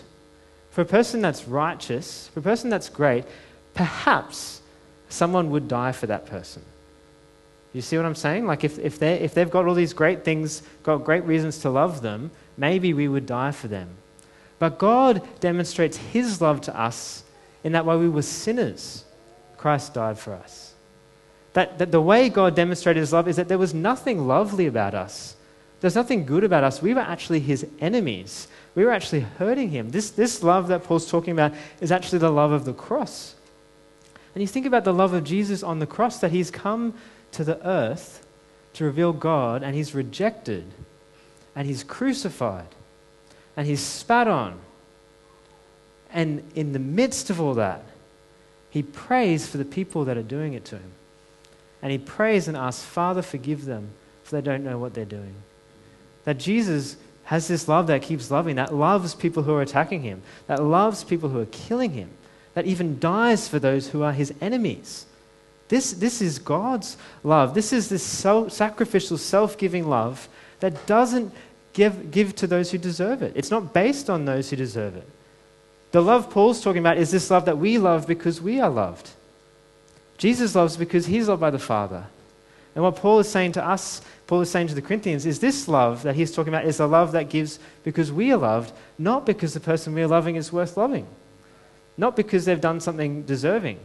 for 0.70 0.80
a 0.80 0.86
person 0.86 1.20
that's 1.20 1.46
righteous, 1.46 2.28
for 2.28 2.40
a 2.40 2.42
person 2.42 2.70
that's 2.70 2.88
great, 2.88 3.26
perhaps 3.74 4.62
someone 5.10 5.50
would 5.50 5.68
die 5.68 5.92
for 5.92 6.06
that 6.06 6.24
person. 6.24 6.62
You 7.74 7.82
see 7.82 7.98
what 7.98 8.06
I'm 8.06 8.14
saying? 8.14 8.46
Like, 8.46 8.64
if, 8.64 8.78
if, 8.78 8.98
they, 8.98 9.20
if 9.20 9.34
they've 9.34 9.50
got 9.50 9.66
all 9.66 9.74
these 9.74 9.92
great 9.92 10.24
things, 10.24 10.62
got 10.84 11.04
great 11.04 11.24
reasons 11.24 11.58
to 11.58 11.68
love 11.68 12.00
them, 12.00 12.30
maybe 12.56 12.94
we 12.94 13.08
would 13.08 13.26
die 13.26 13.50
for 13.50 13.68
them. 13.68 13.90
But 14.58 14.78
God 14.78 15.20
demonstrates 15.40 15.98
His 15.98 16.40
love 16.40 16.62
to 16.62 16.74
us 16.74 17.24
in 17.62 17.72
that 17.72 17.84
while 17.84 17.98
we 17.98 18.08
were 18.08 18.22
sinners, 18.22 19.04
Christ 19.58 19.92
died 19.92 20.18
for 20.18 20.32
us. 20.32 20.72
That, 21.54 21.78
that 21.78 21.90
the 21.90 22.00
way 22.00 22.28
God 22.28 22.54
demonstrated 22.54 23.00
His 23.00 23.12
love 23.12 23.28
is 23.28 23.36
that 23.36 23.48
there 23.48 23.58
was 23.58 23.74
nothing 23.74 24.26
lovely 24.26 24.66
about 24.66 24.94
us. 24.94 25.34
There's 25.80 25.94
nothing 25.94 26.26
good 26.26 26.44
about 26.44 26.64
us. 26.64 26.82
We 26.82 26.94
were 26.94 27.00
actually 27.00 27.40
His 27.40 27.66
enemies. 27.80 28.48
We 28.74 28.84
were 28.84 28.92
actually 28.92 29.20
hurting 29.20 29.70
Him. 29.70 29.90
This, 29.90 30.10
this 30.10 30.42
love 30.42 30.68
that 30.68 30.84
Paul's 30.84 31.10
talking 31.10 31.32
about 31.32 31.52
is 31.80 31.90
actually 31.90 32.18
the 32.18 32.30
love 32.30 32.52
of 32.52 32.64
the 32.64 32.74
cross. 32.74 33.34
And 34.34 34.42
you 34.42 34.48
think 34.48 34.66
about 34.66 34.84
the 34.84 34.92
love 34.92 35.14
of 35.14 35.24
Jesus 35.24 35.62
on 35.62 35.78
the 35.78 35.86
cross, 35.86 36.18
that 36.20 36.30
He's 36.30 36.50
come 36.50 36.94
to 37.32 37.44
the 37.44 37.64
earth 37.66 38.24
to 38.74 38.84
reveal 38.84 39.12
God, 39.12 39.62
and 39.62 39.74
he's 39.74 39.94
rejected, 39.94 40.64
and 41.56 41.66
he's 41.66 41.82
crucified, 41.82 42.68
and 43.56 43.66
he's 43.66 43.80
spat 43.80 44.28
on. 44.28 44.58
And 46.12 46.48
in 46.54 46.72
the 46.72 46.78
midst 46.78 47.28
of 47.28 47.40
all 47.40 47.54
that, 47.54 47.82
he 48.70 48.82
prays 48.82 49.48
for 49.48 49.58
the 49.58 49.64
people 49.64 50.04
that 50.04 50.16
are 50.16 50.22
doing 50.22 50.54
it 50.54 50.64
to 50.66 50.76
him. 50.76 50.92
And 51.82 51.92
he 51.92 51.98
prays 51.98 52.48
and 52.48 52.56
asks, 52.56 52.84
Father, 52.84 53.22
forgive 53.22 53.64
them, 53.64 53.90
for 54.24 54.36
they 54.36 54.42
don't 54.42 54.64
know 54.64 54.78
what 54.78 54.94
they're 54.94 55.04
doing. 55.04 55.34
That 56.24 56.38
Jesus 56.38 56.96
has 57.24 57.46
this 57.46 57.68
love 57.68 57.86
that 57.88 58.02
keeps 58.02 58.30
loving, 58.30 58.56
that 58.56 58.74
loves 58.74 59.14
people 59.14 59.42
who 59.42 59.54
are 59.54 59.62
attacking 59.62 60.02
him, 60.02 60.22
that 60.46 60.62
loves 60.62 61.04
people 61.04 61.28
who 61.28 61.40
are 61.40 61.46
killing 61.46 61.92
him, 61.92 62.10
that 62.54 62.66
even 62.66 62.98
dies 62.98 63.48
for 63.48 63.58
those 63.58 63.88
who 63.88 64.02
are 64.02 64.12
his 64.12 64.32
enemies. 64.40 65.06
This, 65.68 65.92
this 65.92 66.22
is 66.22 66.38
God's 66.38 66.96
love. 67.22 67.54
This 67.54 67.72
is 67.72 67.88
this 67.88 68.02
self, 68.02 68.52
sacrificial, 68.52 69.18
self 69.18 69.58
giving 69.58 69.88
love 69.88 70.28
that 70.60 70.86
doesn't 70.86 71.32
give, 71.74 72.10
give 72.10 72.34
to 72.36 72.46
those 72.46 72.70
who 72.70 72.78
deserve 72.78 73.22
it. 73.22 73.32
It's 73.36 73.50
not 73.50 73.72
based 73.72 74.08
on 74.08 74.24
those 74.24 74.50
who 74.50 74.56
deserve 74.56 74.96
it. 74.96 75.08
The 75.92 76.02
love 76.02 76.30
Paul's 76.30 76.60
talking 76.60 76.80
about 76.80 76.98
is 76.98 77.10
this 77.10 77.30
love 77.30 77.44
that 77.44 77.58
we 77.58 77.78
love 77.78 78.06
because 78.06 78.40
we 78.40 78.60
are 78.60 78.70
loved. 78.70 79.10
Jesus 80.18 80.54
loves 80.54 80.76
because 80.76 81.06
he's 81.06 81.28
loved 81.28 81.40
by 81.40 81.50
the 81.50 81.58
Father. 81.58 82.04
And 82.74 82.84
what 82.84 82.96
Paul 82.96 83.18
is 83.20 83.28
saying 83.28 83.52
to 83.52 83.66
us, 83.66 84.02
Paul 84.26 84.40
is 84.42 84.50
saying 84.50 84.68
to 84.68 84.74
the 84.74 84.82
Corinthians, 84.82 85.24
is 85.26 85.40
this 85.40 85.66
love 85.68 86.02
that 86.02 86.14
he's 86.14 86.32
talking 86.32 86.52
about 86.52 86.66
is 86.66 86.80
a 86.80 86.86
love 86.86 87.12
that 87.12 87.30
gives 87.30 87.58
because 87.82 88.12
we 88.12 88.30
are 88.32 88.36
loved, 88.36 88.72
not 88.98 89.24
because 89.24 89.54
the 89.54 89.60
person 89.60 89.94
we 89.94 90.02
are 90.02 90.08
loving 90.08 90.36
is 90.36 90.52
worth 90.52 90.76
loving, 90.76 91.06
not 91.96 92.14
because 92.14 92.44
they've 92.44 92.60
done 92.60 92.80
something 92.80 93.22
deserving, 93.22 93.80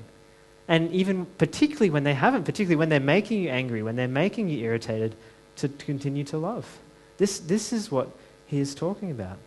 and 0.67 0.91
even 0.91 1.26
particularly 1.38 1.89
when 1.89 2.04
they 2.04 2.13
haven't, 2.13 2.43
particularly 2.43 2.76
when 2.76 2.89
they're 2.89 3.00
making 3.00 3.41
you 3.41 3.50
angry, 3.50 3.82
when 3.84 3.96
they're 3.96 4.08
making 4.08 4.50
you 4.50 4.60
irritated, 4.60 5.15
to, 5.56 5.67
to 5.67 5.86
continue 5.86 6.24
to 6.26 6.38
love. 6.38 6.80
This, 7.17 7.39
this 7.39 7.72
is 7.72 7.91
what 7.91 8.10
he 8.48 8.60
is 8.60 8.76
talking 8.76 9.12
about. 9.12 9.38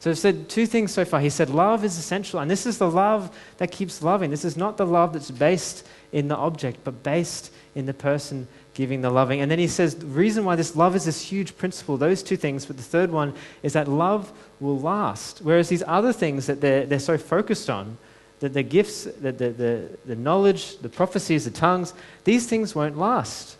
So 0.00 0.10
I've 0.10 0.18
said 0.18 0.48
two 0.48 0.66
things 0.66 0.92
so 0.92 1.04
far. 1.04 1.20
He 1.20 1.28
said 1.28 1.50
love 1.50 1.84
is 1.84 1.98
essential, 1.98 2.40
and 2.40 2.50
this 2.50 2.64
is 2.64 2.78
the 2.78 2.90
love 2.90 3.36
that 3.58 3.70
keeps 3.70 4.02
loving. 4.02 4.30
This 4.30 4.46
is 4.46 4.56
not 4.56 4.78
the 4.78 4.86
love 4.86 5.12
that's 5.12 5.30
based 5.30 5.86
in 6.10 6.28
the 6.28 6.36
object, 6.36 6.80
but 6.84 7.02
based 7.02 7.52
in 7.74 7.84
the 7.84 7.94
person 7.94 8.48
giving 8.72 9.02
the 9.02 9.10
loving. 9.10 9.42
And 9.42 9.50
then 9.50 9.58
he 9.58 9.68
says 9.68 9.94
the 9.94 10.06
reason 10.06 10.46
why 10.46 10.56
this 10.56 10.74
love 10.74 10.96
is 10.96 11.04
this 11.04 11.20
huge 11.20 11.56
principle, 11.56 11.98
those 11.98 12.22
two 12.22 12.38
things, 12.38 12.64
but 12.64 12.78
the 12.78 12.82
third 12.82 13.10
one 13.10 13.34
is 13.62 13.74
that 13.74 13.88
love 13.88 14.32
will 14.58 14.78
last. 14.78 15.40
Whereas 15.42 15.68
these 15.68 15.82
other 15.86 16.14
things 16.14 16.46
that 16.46 16.62
they're, 16.62 16.86
they're 16.86 16.98
so 16.98 17.18
focused 17.18 17.68
on, 17.68 17.98
the, 18.40 18.48
the 18.48 18.62
gifts, 18.62 19.04
the, 19.04 19.32
the, 19.32 19.50
the, 19.50 19.98
the 20.06 20.16
knowledge, 20.16 20.78
the 20.78 20.88
prophecies, 20.88 21.44
the 21.44 21.50
tongues, 21.50 21.92
these 22.24 22.46
things 22.46 22.74
won't 22.74 22.96
last. 22.96 23.56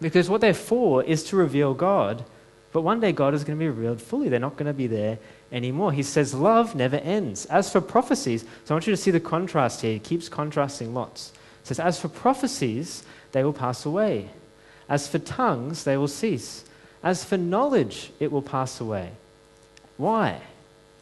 Because 0.00 0.30
what 0.30 0.40
they're 0.40 0.54
for 0.54 1.04
is 1.04 1.22
to 1.24 1.36
reveal 1.36 1.74
God. 1.74 2.24
But 2.72 2.80
one 2.80 2.98
day 2.98 3.12
God 3.12 3.34
is 3.34 3.44
going 3.44 3.58
to 3.58 3.62
be 3.62 3.68
revealed 3.68 4.00
fully. 4.00 4.28
They're 4.28 4.40
not 4.40 4.56
going 4.56 4.66
to 4.66 4.72
be 4.72 4.86
there 4.86 5.18
anymore. 5.54 5.92
He 5.92 6.02
says 6.02 6.34
love 6.34 6.74
never 6.74 6.96
ends. 6.96 7.46
As 7.46 7.72
for 7.72 7.80
prophecies, 7.80 8.42
so 8.64 8.74
I 8.74 8.74
want 8.74 8.86
you 8.86 8.92
to 8.92 9.00
see 9.00 9.10
the 9.10 9.20
contrast 9.20 9.80
here. 9.80 9.92
He 9.94 9.98
keeps 10.00 10.28
contrasting 10.28 10.92
lots. 10.92 11.32
He 11.62 11.68
says, 11.68 11.80
As 11.80 11.98
for 11.98 12.08
prophecies, 12.08 13.04
they 13.32 13.44
will 13.44 13.54
pass 13.54 13.86
away. 13.86 14.28
As 14.88 15.08
for 15.08 15.18
tongues, 15.18 15.84
they 15.84 15.96
will 15.96 16.08
cease. 16.08 16.64
As 17.02 17.24
for 17.24 17.38
knowledge, 17.38 18.10
it 18.20 18.32
will 18.32 18.42
pass 18.42 18.80
away. 18.80 19.12
Why? 19.96 20.40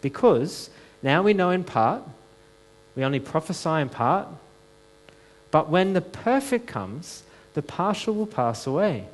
Because 0.03 0.71
now 1.03 1.23
we 1.23 1.33
know 1.33 1.51
in 1.51 1.65
part 1.65 2.03
we 2.95 3.05
only 3.05 3.21
prophesy 3.21 3.81
in 3.81 3.88
part. 3.88 4.29
But 5.51 5.69
when 5.69 5.95
the 5.95 6.01
perfect 6.01 6.67
comes, 6.67 7.23
the 7.55 7.62
partial 7.62 8.15
will 8.15 8.27
pass 8.27 8.67
away. 8.67 9.07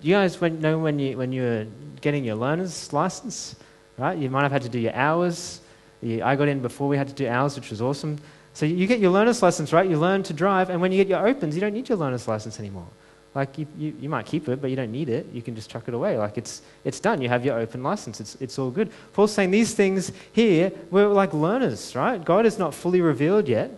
You 0.00 0.14
guys 0.14 0.40
know 0.40 0.78
when, 0.78 0.98
you, 0.98 1.18
when 1.18 1.32
you're 1.32 1.66
getting 2.00 2.24
your 2.24 2.36
learner's 2.36 2.92
license, 2.92 3.56
right? 3.96 4.16
You 4.16 4.30
might 4.30 4.42
have 4.42 4.52
had 4.52 4.62
to 4.62 4.68
do 4.68 4.78
your 4.78 4.94
hours. 4.94 5.60
I 6.02 6.36
got 6.36 6.48
in 6.48 6.60
before 6.60 6.88
we 6.88 6.96
had 6.96 7.08
to 7.08 7.14
do 7.14 7.28
hours, 7.28 7.56
which 7.56 7.70
was 7.70 7.82
awesome. 7.82 8.18
So 8.54 8.66
you 8.66 8.86
get 8.86 9.00
your 9.00 9.10
learner's 9.10 9.42
license, 9.42 9.72
right? 9.72 9.88
You 9.88 9.98
learn 9.98 10.22
to 10.24 10.32
drive, 10.32 10.70
and 10.70 10.80
when 10.80 10.92
you 10.92 10.98
get 10.98 11.08
your 11.08 11.26
opens, 11.26 11.54
you 11.54 11.60
don't 11.60 11.72
need 11.74 11.88
your 11.88 11.98
learner's 11.98 12.26
license 12.26 12.58
anymore. 12.58 12.86
Like, 13.34 13.58
you, 13.58 13.66
you, 13.76 13.94
you, 14.00 14.08
might 14.08 14.26
keep 14.26 14.48
it, 14.48 14.60
but 14.60 14.70
you 14.70 14.76
don't 14.76 14.90
need 14.90 15.08
it. 15.08 15.26
You 15.32 15.42
can 15.42 15.54
just 15.54 15.70
chuck 15.70 15.84
it 15.86 15.94
away. 15.94 16.16
Like, 16.16 16.38
it's, 16.38 16.62
it's 16.84 16.98
done. 16.98 17.20
You 17.20 17.28
have 17.28 17.44
your 17.44 17.58
open 17.58 17.82
license. 17.82 18.20
It's, 18.20 18.34
it's 18.36 18.58
all 18.58 18.70
good. 18.70 18.90
Paul's 19.12 19.32
saying 19.32 19.50
these 19.50 19.74
things 19.74 20.10
here, 20.32 20.72
we're 20.90 21.06
like 21.08 21.32
learners, 21.32 21.94
right? 21.94 22.24
God 22.24 22.46
is 22.46 22.58
not 22.58 22.74
fully 22.74 23.00
revealed 23.00 23.46
yet. 23.46 23.70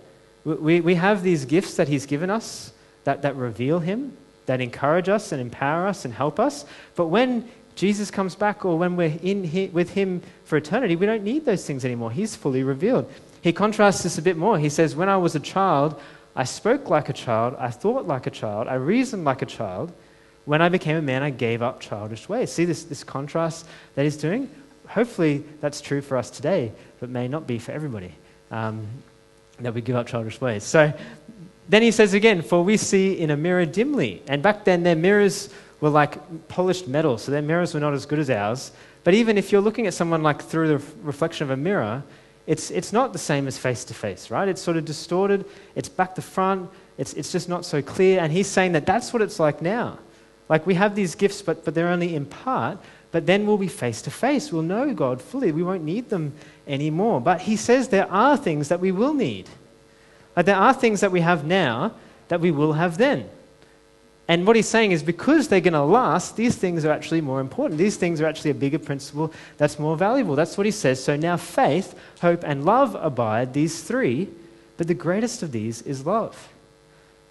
We, 0.44 0.80
we 0.80 0.94
have 0.94 1.22
these 1.22 1.44
gifts 1.44 1.74
that 1.74 1.88
He's 1.88 2.06
given 2.06 2.30
us 2.30 2.72
that, 3.04 3.22
that 3.22 3.37
reveal 3.37 3.80
Him, 3.80 4.16
that 4.46 4.61
encourage 4.61 5.09
us 5.09 5.33
and 5.33 5.40
empower 5.40 5.87
us 5.87 6.05
and 6.05 6.14
help 6.14 6.40
us. 6.40 6.64
But 6.96 7.07
when 7.07 7.48
Jesus 7.76 8.11
comes 8.11 8.35
back 8.35 8.64
or 8.64 8.79
when 8.79 8.96
we're 8.96 9.18
in 9.22 9.44
he, 9.44 9.68
with 9.68 9.90
Him 9.90 10.22
for 10.44 10.57
eternity, 10.57 10.96
we 10.96 11.07
don't 11.07 11.22
need 11.22 11.44
those 11.44 11.64
things 11.64 11.85
anymore. 11.85 12.11
He's 12.11 12.37
fully 12.37 12.62
revealed. 12.62 13.11
He 13.42 13.53
contrasts 13.53 14.03
this 14.03 14.18
a 14.18 14.22
bit 14.22 14.37
more. 14.37 14.59
He 14.59 14.68
says, 14.68 14.94
When 14.94 15.09
I 15.09 15.16
was 15.16 15.35
a 15.35 15.40
child, 15.40 16.00
I 16.37 16.44
spoke 16.44 16.90
like 16.90 17.09
a 17.09 17.12
child, 17.12 17.57
I 17.59 17.70
thought 17.70 18.07
like 18.07 18.26
a 18.26 18.31
child, 18.31 18.68
I 18.68 18.74
reasoned 18.74 19.24
like 19.24 19.42
a 19.42 19.46
child. 19.46 19.92
When 20.44 20.62
I 20.62 20.68
became 20.68 20.96
a 20.96 21.03
man, 21.03 21.22
I 21.22 21.31
gave 21.31 21.62
up 21.62 21.81
childish 21.81 22.29
ways. 22.29 22.50
See 22.50 22.64
this, 22.64 22.85
this 22.85 23.05
contrast 23.05 23.66
that 23.94 24.05
he's 24.05 24.16
doing? 24.16 24.50
Hopefully, 24.88 25.44
that's 25.61 25.81
true 25.81 26.00
for 26.00 26.16
us 26.16 26.31
today, 26.31 26.72
but 26.98 27.09
may 27.09 27.29
not 27.29 27.46
be 27.46 27.59
for 27.59 27.72
everybody. 27.72 28.12
Um, 28.50 28.87
that 29.61 29.74
we 29.74 29.81
give 29.81 29.96
up 29.96 30.07
childish 30.07 30.40
ways. 30.40 30.64
So 30.64 30.92
then 31.70 31.83
he 31.83 31.92
says 31.92 32.14
again, 32.14 32.42
For 32.42 32.62
we 32.64 32.76
see 32.76 33.18
in 33.18 33.30
a 33.30 33.37
mirror 33.37 33.64
dimly. 33.64 34.22
And 34.26 34.42
back 34.42 34.64
then, 34.64 34.83
their 34.83 34.96
mirrors 34.96 35.48
were 35.80 35.88
like 35.88 36.48
polished 36.48 36.88
metal, 36.88 37.16
so 37.16 37.30
their 37.30 37.42
mirrors 37.42 37.72
were 37.72 37.80
not 37.80 37.94
as 37.94 38.06
good 38.06 38.18
as 38.18 38.28
ours. 38.28 38.72
But 39.04 39.14
even 39.14 39.38
if 39.38 39.50
you're 39.52 39.61
looking 39.61 39.87
at 39.87 39.94
someone 39.94 40.22
like 40.22 40.42
through 40.42 40.68
the 40.68 40.85
reflection 41.02 41.44
of 41.44 41.50
a 41.50 41.56
mirror, 41.56 42.02
it's, 42.46 42.72
it's 42.72 42.92
not 42.92 43.12
the 43.12 43.18
same 43.18 43.46
as 43.46 43.56
face 43.56 43.85
to 43.85 43.94
face, 43.94 44.30
right? 44.30 44.48
It's 44.48 44.61
sort 44.61 44.76
of 44.76 44.85
distorted, 44.85 45.44
it's 45.76 45.88
back 45.88 46.16
to 46.16 46.22
front, 46.22 46.68
it's, 46.98 47.14
it's 47.14 47.30
just 47.30 47.48
not 47.48 47.64
so 47.64 47.80
clear. 47.80 48.20
And 48.20 48.33
he's 48.33 48.48
saying 48.48 48.72
that 48.72 48.85
that's 48.85 49.12
what 49.12 49.22
it's 49.22 49.38
like 49.38 49.62
now. 49.62 49.98
Like 50.48 50.66
we 50.66 50.74
have 50.74 50.96
these 50.96 51.14
gifts, 51.14 51.40
but, 51.40 51.64
but 51.64 51.74
they're 51.74 51.88
only 51.88 52.16
in 52.16 52.26
part. 52.26 52.78
But 53.12 53.26
then 53.26 53.46
we'll 53.46 53.59
be 53.59 53.68
face 53.68 54.02
to 54.02 54.11
face. 54.11 54.52
We'll 54.52 54.62
know 54.62 54.92
God 54.92 55.22
fully. 55.22 55.52
We 55.52 55.62
won't 55.62 55.85
need 55.85 56.11
them 56.11 56.33
anymore. 56.66 57.20
But 57.20 57.40
he 57.42 57.56
says 57.56 57.88
there 57.88 58.11
are 58.11 58.37
things 58.37 58.68
that 58.68 58.80
we 58.80 58.90
will 58.90 59.14
need. 59.14 59.48
Like 60.40 60.46
there 60.46 60.57
are 60.57 60.72
things 60.72 61.00
that 61.00 61.12
we 61.12 61.20
have 61.20 61.44
now 61.44 61.92
that 62.29 62.40
we 62.40 62.50
will 62.50 62.72
have 62.72 62.96
then. 62.96 63.29
And 64.26 64.46
what 64.46 64.57
he's 64.57 64.66
saying 64.66 64.92
is 64.92 65.03
because 65.03 65.48
they're 65.48 65.61
going 65.61 65.74
to 65.74 65.83
last, 65.83 66.35
these 66.35 66.57
things 66.57 66.83
are 66.87 66.90
actually 66.90 67.20
more 67.20 67.40
important. 67.40 67.76
These 67.76 67.98
things 67.98 68.22
are 68.22 68.26
actually 68.26 68.53
a 68.53 68.55
bigger 68.55 68.79
principle 68.79 69.35
that's 69.59 69.79
more 69.79 69.98
valuable. 69.98 70.37
That's 70.37 70.57
what 70.57 70.64
he 70.64 70.70
says. 70.70 71.05
So 71.05 71.14
now 71.14 71.37
faith, 71.37 71.94
hope, 72.22 72.42
and 72.42 72.64
love 72.64 72.94
abide, 72.94 73.53
these 73.53 73.83
three, 73.83 74.31
but 74.79 74.88
the 74.88 74.94
greatest 74.94 75.42
of 75.42 75.53
these 75.53 75.83
is 75.83 76.07
love. 76.07 76.48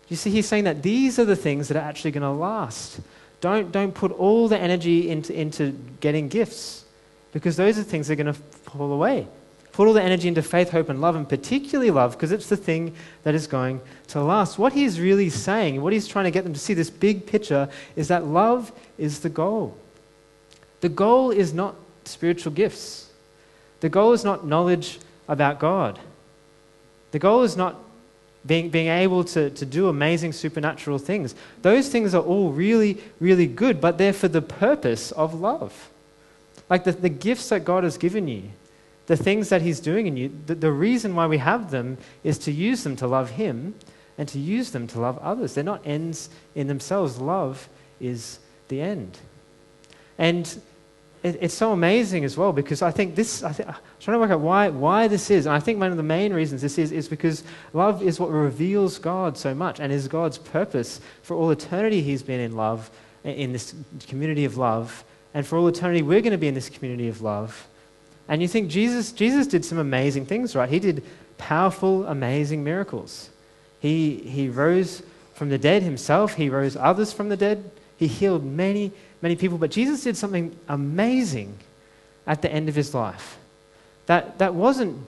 You 0.07 0.15
see, 0.15 0.29
he's 0.29 0.47
saying 0.47 0.65
that 0.65 0.83
these 0.83 1.17
are 1.17 1.25
the 1.25 1.35
things 1.35 1.67
that 1.69 1.77
are 1.77 1.89
actually 1.89 2.11
going 2.11 2.21
to 2.21 2.29
last. 2.29 2.99
Don't, 3.41 3.71
don't 3.71 3.95
put 3.95 4.11
all 4.11 4.47
the 4.47 4.59
energy 4.59 5.09
into, 5.09 5.33
into 5.33 5.71
getting 5.99 6.27
gifts 6.27 6.85
because 7.33 7.57
those 7.57 7.79
are 7.79 7.83
things 7.83 8.05
that 8.05 8.19
are 8.19 8.23
going 8.23 8.35
to 8.35 8.39
fall 8.39 8.91
away. 8.91 9.27
Put 9.79 9.87
all 9.87 9.93
the 9.93 10.03
energy 10.03 10.27
into 10.27 10.41
faith, 10.41 10.71
hope, 10.71 10.89
and 10.89 10.99
love, 10.99 11.15
and 11.15 11.29
particularly 11.29 11.89
love, 11.89 12.11
because 12.11 12.33
it's 12.33 12.49
the 12.49 12.57
thing 12.57 12.93
that 13.23 13.33
is 13.33 13.47
going 13.47 13.79
to 14.07 14.21
last. 14.21 14.59
What 14.59 14.73
he's 14.73 14.99
really 14.99 15.29
saying, 15.29 15.81
what 15.81 15.93
he's 15.93 16.05
trying 16.05 16.25
to 16.25 16.31
get 16.31 16.43
them 16.43 16.51
to 16.51 16.59
see, 16.59 16.73
this 16.73 16.89
big 16.89 17.25
picture, 17.25 17.69
is 17.95 18.09
that 18.09 18.25
love 18.25 18.73
is 18.97 19.21
the 19.21 19.29
goal. 19.29 19.77
The 20.81 20.89
goal 20.89 21.31
is 21.31 21.53
not 21.53 21.75
spiritual 22.03 22.51
gifts, 22.51 23.09
the 23.79 23.87
goal 23.87 24.11
is 24.11 24.25
not 24.25 24.45
knowledge 24.45 24.99
about 25.29 25.59
God. 25.59 25.97
The 27.11 27.19
goal 27.19 27.43
is 27.43 27.55
not 27.55 27.77
being, 28.45 28.67
being 28.67 28.87
able 28.87 29.23
to, 29.23 29.49
to 29.49 29.65
do 29.65 29.87
amazing 29.87 30.33
supernatural 30.33 30.97
things. 30.97 31.35
Those 31.61 31.87
things 31.87 32.13
are 32.13 32.21
all 32.21 32.51
really, 32.51 33.01
really 33.21 33.47
good, 33.47 33.79
but 33.79 33.97
they're 33.97 34.11
for 34.11 34.27
the 34.27 34.41
purpose 34.41 35.13
of 35.13 35.39
love. 35.39 35.87
Like 36.69 36.83
the, 36.83 36.91
the 36.91 37.07
gifts 37.07 37.47
that 37.47 37.63
God 37.63 37.85
has 37.85 37.97
given 37.97 38.27
you, 38.27 38.43
the 39.09 39.17
things 39.17 39.49
that 39.49 39.63
He's 39.63 39.79
doing 39.79 40.05
in 40.05 40.15
you, 40.15 40.31
the, 40.45 40.53
the 40.53 40.71
reason 40.71 41.15
why 41.15 41.25
we 41.25 41.39
have 41.39 41.71
them 41.71 41.97
is 42.23 42.37
to 42.37 42.51
use 42.51 42.83
them 42.83 42.95
to 42.97 43.07
love 43.07 43.31
Him 43.31 43.73
and 44.19 44.29
to 44.29 44.37
use 44.37 44.69
them 44.69 44.85
to 44.85 44.99
love 44.99 45.17
others. 45.17 45.55
They're 45.55 45.63
not 45.63 45.81
ends 45.83 46.29
in 46.53 46.67
themselves. 46.67 47.17
Love 47.17 47.67
is 47.99 48.37
the 48.67 48.79
end. 48.79 49.17
And 50.19 50.45
it, 51.23 51.39
it's 51.41 51.55
so 51.55 51.71
amazing 51.71 52.23
as 52.23 52.37
well 52.37 52.53
because 52.53 52.83
I 52.83 52.91
think 52.91 53.15
this, 53.15 53.41
I 53.41 53.51
think, 53.51 53.69
I'm 53.69 53.75
trying 53.99 54.13
to 54.13 54.19
work 54.19 54.29
out 54.29 54.41
why, 54.41 54.69
why 54.69 55.07
this 55.07 55.31
is. 55.31 55.47
And 55.47 55.55
I 55.55 55.59
think 55.59 55.79
one 55.79 55.89
of 55.89 55.97
the 55.97 56.03
main 56.03 56.31
reasons 56.31 56.61
this 56.61 56.77
is, 56.77 56.91
is 56.91 57.07
because 57.07 57.43
love 57.73 58.03
is 58.03 58.19
what 58.19 58.29
reveals 58.29 58.99
God 58.99 59.39
so 59.39 59.55
much 59.55 59.79
and 59.79 59.91
is 59.91 60.07
God's 60.07 60.37
purpose 60.37 61.01
for 61.23 61.35
all 61.35 61.49
eternity. 61.49 62.03
He's 62.03 62.21
been 62.21 62.41
in 62.41 62.55
love, 62.55 62.91
in 63.23 63.53
this 63.53 63.73
community 64.07 64.45
of 64.45 64.55
love. 64.55 65.03
And 65.33 65.47
for 65.47 65.57
all 65.57 65.67
eternity, 65.67 66.03
we're 66.03 66.21
going 66.21 66.31
to 66.31 66.37
be 66.37 66.47
in 66.47 66.53
this 66.53 66.69
community 66.69 67.07
of 67.07 67.23
love. 67.23 67.65
And 68.29 68.43
you 68.43 68.47
think 68.47 68.69
Jesus, 68.69 69.11
Jesus 69.11 69.47
did 69.47 69.65
some 69.65 69.79
amazing 69.79 70.27
things, 70.27 70.55
right? 70.55 70.69
He 70.69 70.79
did 70.79 71.03
powerful, 71.39 72.05
amazing 72.05 72.63
miracles. 72.63 73.29
He, 73.79 74.17
he 74.17 74.47
rose 74.47 75.01
from 75.33 75.49
the 75.49 75.57
dead 75.57 75.81
himself, 75.81 76.35
he 76.35 76.49
rose 76.49 76.75
others 76.75 77.11
from 77.11 77.29
the 77.29 77.37
dead, 77.37 77.71
he 77.97 78.07
healed 78.07 78.45
many, 78.45 78.91
many 79.21 79.35
people. 79.35 79.57
But 79.57 79.71
Jesus 79.71 80.03
did 80.03 80.15
something 80.15 80.55
amazing 80.67 81.57
at 82.27 82.43
the 82.43 82.51
end 82.51 82.69
of 82.69 82.75
his 82.75 82.93
life. 82.93 83.37
That, 84.05 84.37
that 84.37 84.53
wasn't 84.53 85.03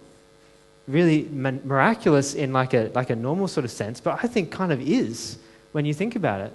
really 0.88 1.28
miraculous 1.32 2.34
in 2.34 2.52
like 2.52 2.74
a, 2.74 2.92
like 2.96 3.12
a 3.12 3.16
normal 3.16 3.48
sort 3.48 3.66
of 3.66 3.72
sense, 3.72 4.02
but 4.02 4.20
I 4.24 4.28
think 4.28 4.52
kind 4.52 4.72
of 4.72 4.82
is 4.82 5.38
when 5.74 5.86
you 5.86 5.94
think 5.94 6.16
about 6.16 6.42
it. 6.42 6.54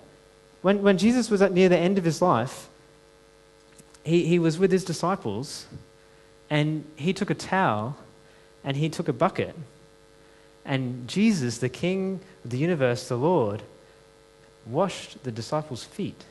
When, 0.63 0.83
when 0.83 0.99
Jesus 0.99 1.31
was 1.31 1.43
at 1.43 1.53
near 1.53 1.69
the 1.69 1.79
end 1.79 1.97
of 1.97 2.05
his 2.05 2.21
life, 2.21 2.69
he, 4.03 4.25
he 4.25 4.39
was 4.41 4.59
with 4.59 4.73
his 4.73 4.85
disciples 4.85 5.67
and 6.51 6.85
he 6.97 7.13
took 7.13 7.31
a 7.31 7.35
towel 7.35 7.97
and 8.65 8.77
he 8.77 8.89
took 8.89 9.09
a 9.09 9.13
bucket. 9.13 9.55
And 10.65 11.07
Jesus, 11.07 11.59
the 11.59 11.69
King 11.69 12.21
of 12.45 12.51
the 12.51 12.59
universe, 12.59 13.09
the 13.09 13.17
Lord, 13.17 13.63
washed 14.67 15.23
the 15.23 15.31
disciples' 15.31 15.85
feet. 15.85 16.25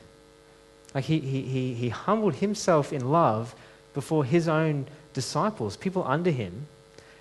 Like 0.94 1.04
he, 1.04 1.18
he, 1.20 1.42
he, 1.42 1.74
he 1.74 1.88
humbled 1.88 2.36
himself 2.36 2.92
in 2.92 3.10
love 3.10 3.54
before 3.94 4.24
his 4.24 4.46
own 4.46 4.86
disciples, 5.14 5.76
people 5.76 6.04
under 6.06 6.30
him, 6.30 6.66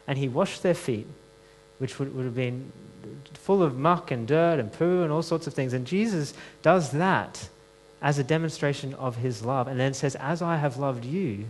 and 0.08 0.18
he 0.18 0.28
washed 0.28 0.62
their 0.62 0.74
feet, 0.74 1.08
which 1.78 1.98
would, 2.00 2.14
would 2.14 2.26
have 2.26 2.36
been 2.36 2.72
full 3.34 3.64
of 3.64 3.78
muck 3.78 4.12
and 4.12 4.28
dirt 4.28 4.60
and 4.60 4.72
poo 4.72 5.04
and 5.04 5.12
all 5.12 5.22
sorts 5.22 5.48
of 5.48 5.54
things. 5.54 5.74
And 5.74 5.86
Jesus 5.86 6.34
does 6.62 6.92
that 6.92 7.48
as 8.02 8.20
a 8.20 8.24
demonstration 8.24 8.94
of 8.96 9.18
his 9.18 9.44
love 9.44 9.68
and 9.68 9.80
then 9.80 9.94
says, 9.94 10.16
As 10.16 10.42
I 10.42 10.58
have 10.58 10.78
loved 10.78 11.06
you, 11.06 11.46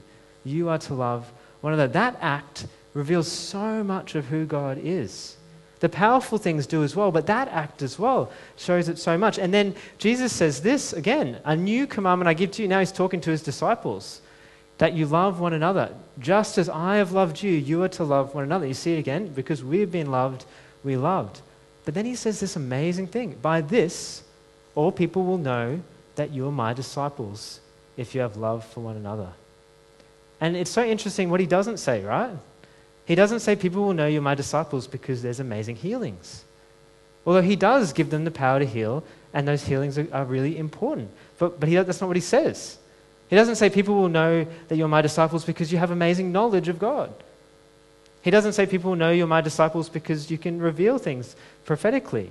you 0.46 0.70
are 0.70 0.78
to 0.78 0.94
love 0.94 1.30
one 1.62 1.74
another. 1.74 1.92
That 1.92 2.18
act 2.22 2.68
reveals 2.94 3.30
so 3.30 3.84
much 3.84 4.16
of 4.16 4.26
who 4.26 4.46
God 4.46 4.80
is. 4.82 5.36
The 5.82 5.90
powerful 5.90 6.38
things 6.38 6.66
do 6.66 6.84
as 6.84 6.96
well, 6.96 7.12
but 7.12 7.28
that 7.28 7.50
act 7.50 7.82
as 7.82 8.00
well 8.00 8.32
shows 8.56 8.88
it 8.88 8.98
so 8.98 9.18
much. 9.18 9.38
And 9.38 9.54
then 9.54 9.76
Jesus 9.98 10.32
says 10.32 10.62
this 10.62 10.94
again 10.94 11.40
a 11.44 11.56
new 11.56 11.86
commandment 11.86 12.30
I 12.30 12.34
give 12.34 12.52
to 12.52 12.62
you. 12.62 12.68
Now 12.68 12.80
he's 12.80 12.92
talking 12.92 13.20
to 13.22 13.32
his 13.32 13.44
disciples 13.44 14.22
that 14.78 14.94
you 14.94 15.06
love 15.06 15.40
one 15.40 15.54
another. 15.54 15.94
Just 16.20 16.58
as 16.58 16.70
I 16.70 16.98
have 16.98 17.12
loved 17.12 17.42
you, 17.42 17.52
you 17.52 17.84
are 17.84 17.90
to 17.90 18.04
love 18.04 18.34
one 18.34 18.44
another. 18.44 18.66
You 18.66 18.74
see 18.74 18.94
it 18.94 19.00
again? 19.00 19.28
Because 19.28 19.64
we've 19.64 19.92
been 19.92 20.12
loved, 20.12 20.46
we 20.84 20.98
loved. 20.98 21.42
But 21.86 21.94
then 21.94 22.06
he 22.06 22.16
says 22.16 22.40
this 22.40 22.56
amazing 22.56 23.08
thing 23.08 23.38
By 23.42 23.62
this, 23.62 24.24
all 24.76 24.92
people 24.92 25.24
will 25.24 25.38
know 25.38 25.82
that 26.16 26.32
you 26.32 26.48
are 26.48 26.52
my 26.52 26.74
disciples 26.74 27.60
if 27.98 28.16
you 28.16 28.22
have 28.22 28.38
love 28.38 28.66
for 28.66 28.80
one 28.82 28.98
another. 28.98 29.30
And 30.42 30.56
it's 30.56 30.72
so 30.72 30.84
interesting 30.84 31.30
what 31.30 31.40
he 31.40 31.46
doesn't 31.46 31.78
say, 31.78 32.04
right? 32.04 32.32
He 33.06 33.16
doesn't 33.16 33.40
say 33.40 33.56
people 33.56 33.84
will 33.84 33.94
know 33.94 34.08
you're 34.08 34.22
my 34.22 34.36
disciples 34.36 34.88
because 34.88 35.22
there's 35.22 35.40
amazing 35.40 35.78
healings. 35.78 36.44
Although 37.26 37.42
he 37.42 37.56
does 37.56 37.94
give 37.94 38.10
them 38.10 38.26
the 38.26 38.32
power 38.32 38.60
to 38.60 38.66
heal, 38.66 39.04
and 39.34 39.48
those 39.48 39.64
healings 39.64 39.98
are, 39.98 40.08
are 40.14 40.26
really 40.26 40.58
important. 40.58 41.10
But, 41.38 41.60
but 41.60 41.70
he, 41.70 41.76
that's 41.76 42.02
not 42.02 42.08
what 42.08 42.16
he 42.16 42.22
says. 42.22 42.78
He 43.28 43.36
doesn't 43.36 43.56
say 43.56 43.70
people 43.70 43.96
will 43.96 44.10
know 44.10 44.46
that 44.68 44.76
you're 44.76 44.88
my 44.88 45.02
disciples 45.02 45.44
because 45.46 45.72
you 45.72 45.78
have 45.78 45.92
amazing 45.92 46.32
knowledge 46.32 46.68
of 46.68 46.80
God. 46.80 47.14
He 48.22 48.32
doesn't 48.32 48.54
say 48.54 48.66
people 48.66 48.92
will 48.92 48.98
know 48.98 49.12
you're 49.12 49.28
my 49.28 49.42
disciples 49.42 49.90
because 49.90 50.32
you 50.32 50.38
can 50.38 50.60
reveal 50.60 50.98
things 50.98 51.36
prophetically. 51.66 52.30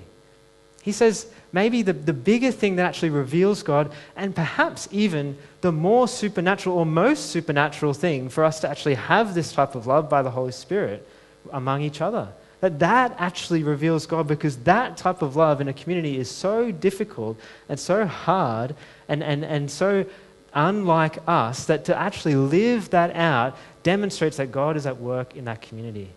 He 0.85 0.93
says 0.93 1.27
maybe 1.51 1.81
the, 1.81 1.95
the 1.95 2.13
bigger 2.13 2.51
thing 2.51 2.77
that 2.77 2.85
actually 2.85 3.09
reveals 3.09 3.63
God, 3.63 3.91
and 4.17 4.37
perhaps 4.37 4.87
even 4.93 5.39
the 5.63 5.73
more 5.73 6.07
supernatural 6.07 6.77
or 6.77 6.85
most 6.85 7.31
supernatural 7.31 7.95
thing 7.95 8.29
for 8.29 8.45
us 8.45 8.61
to 8.61 8.69
actually 8.69 8.97
have 8.97 9.35
this 9.35 9.51
type 9.51 9.75
of 9.75 9.87
love 9.87 10.11
by 10.11 10.21
the 10.21 10.31
Holy 10.31 10.53
Spirit 10.53 11.09
among 11.55 11.81
each 11.81 12.03
other. 12.03 12.29
That 12.61 12.81
that 12.81 13.17
actually 13.19 13.63
reveals 13.63 14.05
God 14.05 14.29
because 14.29 14.59
that 14.59 14.99
type 14.99 15.23
of 15.23 15.37
love 15.37 15.63
in 15.63 15.69
a 15.69 15.73
community 15.73 16.19
is 16.19 16.31
so 16.31 16.71
difficult 16.71 17.41
and 17.71 17.81
so 17.81 18.05
hard 18.05 18.77
and, 19.09 19.23
and, 19.23 19.43
and 19.43 19.71
so 19.71 20.05
unlike 20.53 21.17
us 21.27 21.65
that 21.65 21.87
to 21.87 21.97
actually 21.97 22.35
live 22.35 22.91
that 22.91 23.17
out 23.17 23.57
demonstrates 23.83 24.37
that 24.37 24.53
God 24.53 24.77
is 24.77 24.85
at 24.85 25.01
work 25.01 25.35
in 25.35 25.47
that 25.47 25.63
community. 25.63 26.11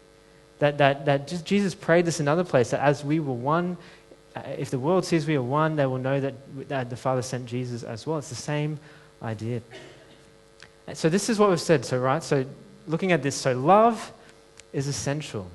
That, 0.60 0.78
that, 0.80 1.06
that 1.06 1.46
Jesus 1.46 1.74
prayed 1.74 2.06
this 2.06 2.20
in 2.20 2.26
another 2.26 2.44
place 2.44 2.72
that 2.72 2.82
as 2.82 3.06
we 3.06 3.22
were 3.22 3.34
one 3.34 3.78
Uh, 4.38 4.50
if 4.58 4.70
the 4.70 4.80
world 4.80 5.06
sees 5.06 5.26
we 5.26 5.36
are 5.36 5.42
one, 5.42 5.76
they 5.76 5.86
will 5.86 5.98
know 5.98 6.20
that, 6.20 6.90
the 6.90 6.96
Father 6.96 7.22
sent 7.22 7.46
Jesus 7.46 7.84
as 7.84 8.06
well. 8.06 8.18
It's 8.18 8.30
the 8.30 8.36
same 8.36 8.80
idea. 9.22 9.62
So, 10.94 11.10
this 11.10 11.30
is 11.30 11.40
what 11.40 11.50
we've 11.50 11.60
said. 11.60 11.86
So, 11.86 12.00
right? 12.00 12.24
So, 12.24 12.46
looking 12.88 13.12
at 13.12 13.24
this, 13.24 13.36
so 13.36 13.58
love 13.58 14.12
is 14.74 14.88
essential. 14.88 15.50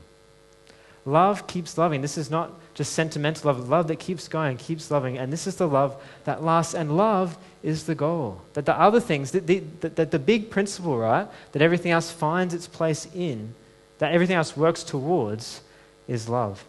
Love 1.05 1.47
keeps 1.47 1.79
loving. 1.79 2.01
This 2.01 2.17
is 2.19 2.31
not 2.31 2.53
just 2.75 2.93
sentimental 2.93 3.53
love, 3.53 3.69
love 3.69 3.89
that 3.89 3.99
keeps 3.99 4.29
going, 4.29 4.57
keeps 4.57 4.91
loving. 4.91 5.19
And 5.19 5.33
this 5.33 5.47
is 5.47 5.57
the 5.57 5.67
love 5.67 6.01
that 6.25 6.43
lasts. 6.43 6.75
And 6.75 6.97
love 6.97 7.37
is 7.63 7.85
the 7.85 7.95
goal. 7.95 8.41
That 8.55 8.67
the 8.67 8.79
other 8.79 9.01
things, 9.01 9.33
that 9.33 9.47
the, 9.47 9.61
that 9.81 10.11
the 10.11 10.19
big 10.19 10.51
principle, 10.51 10.97
right, 10.99 11.27
that 11.53 11.63
everything 11.63 11.93
else 11.93 12.11
finds 12.11 12.55
its 12.55 12.67
place 12.67 13.09
in, 13.15 13.55
that 13.99 14.13
everything 14.13 14.37
else 14.37 14.57
works 14.57 14.83
towards, 14.83 15.61
is 16.09 16.29
love. 16.29 16.65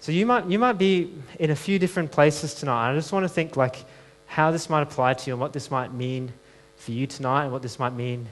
So 0.00 0.12
you 0.12 0.26
might, 0.26 0.46
you 0.46 0.58
might 0.58 0.78
be 0.78 1.12
in 1.38 1.50
a 1.50 1.56
few 1.56 1.78
different 1.78 2.12
places 2.12 2.54
tonight. 2.54 2.90
I 2.90 2.94
just 2.94 3.12
want 3.12 3.24
to 3.24 3.28
think 3.28 3.56
like 3.56 3.84
how 4.26 4.50
this 4.50 4.70
might 4.70 4.82
apply 4.82 5.14
to 5.14 5.26
you 5.26 5.34
and 5.34 5.40
what 5.40 5.52
this 5.52 5.70
might 5.70 5.92
mean 5.92 6.32
for 6.76 6.92
you 6.92 7.06
tonight 7.06 7.44
and 7.44 7.52
what 7.52 7.62
this 7.62 7.78
might 7.78 7.94
mean 7.94 8.28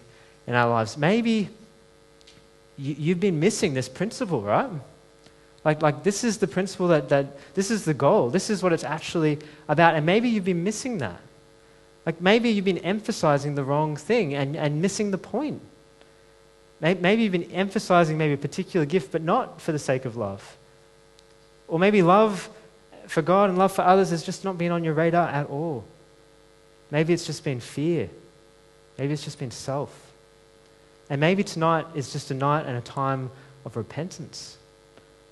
in 0.46 0.54
our 0.54 0.68
lives. 0.70 0.96
Maybe 0.96 1.48
you, 2.76 2.94
you've 2.98 3.20
been 3.20 3.40
missing 3.40 3.74
this 3.74 3.88
principle, 3.88 4.42
right? 4.42 4.70
Like, 5.64 5.82
like 5.82 6.04
this 6.04 6.22
is 6.22 6.38
the 6.38 6.46
principle 6.46 6.88
that, 6.88 7.08
that 7.08 7.54
this 7.54 7.72
is 7.72 7.84
the 7.84 7.94
goal. 7.94 8.30
This 8.30 8.50
is 8.50 8.62
what 8.62 8.72
it's 8.72 8.84
actually 8.84 9.40
about. 9.68 9.96
And 9.96 10.06
maybe 10.06 10.28
you've 10.28 10.44
been 10.44 10.62
missing 10.62 10.98
that. 10.98 11.20
Like 12.04 12.20
maybe 12.20 12.50
you've 12.50 12.64
been 12.64 12.78
emphasizing 12.78 13.56
the 13.56 13.64
wrong 13.64 13.96
thing 13.96 14.34
and, 14.34 14.56
and 14.56 14.80
missing 14.80 15.10
the 15.10 15.18
point. 15.18 15.60
Maybe 16.80 17.22
you've 17.22 17.32
been 17.32 17.50
emphasizing 17.50 18.16
maybe 18.18 18.34
a 18.34 18.38
particular 18.38 18.86
gift, 18.86 19.10
but 19.10 19.22
not 19.22 19.60
for 19.60 19.72
the 19.72 19.78
sake 19.78 20.04
of 20.04 20.16
love. 20.16 20.56
Or 21.68 21.78
maybe 21.78 22.02
love 22.02 22.48
for 23.06 23.22
God 23.22 23.50
and 23.50 23.58
love 23.58 23.72
for 23.72 23.82
others 23.82 24.10
has 24.10 24.22
just 24.22 24.44
not 24.44 24.58
been 24.58 24.72
on 24.72 24.84
your 24.84 24.94
radar 24.94 25.28
at 25.28 25.46
all. 25.46 25.84
Maybe 26.90 27.12
it's 27.12 27.26
just 27.26 27.44
been 27.44 27.60
fear. 27.60 28.08
Maybe 28.98 29.12
it's 29.12 29.24
just 29.24 29.38
been 29.38 29.50
self. 29.50 30.12
And 31.10 31.20
maybe 31.20 31.44
tonight 31.44 31.86
is 31.94 32.12
just 32.12 32.30
a 32.30 32.34
night 32.34 32.66
and 32.66 32.76
a 32.76 32.80
time 32.80 33.30
of 33.64 33.76
repentance, 33.76 34.56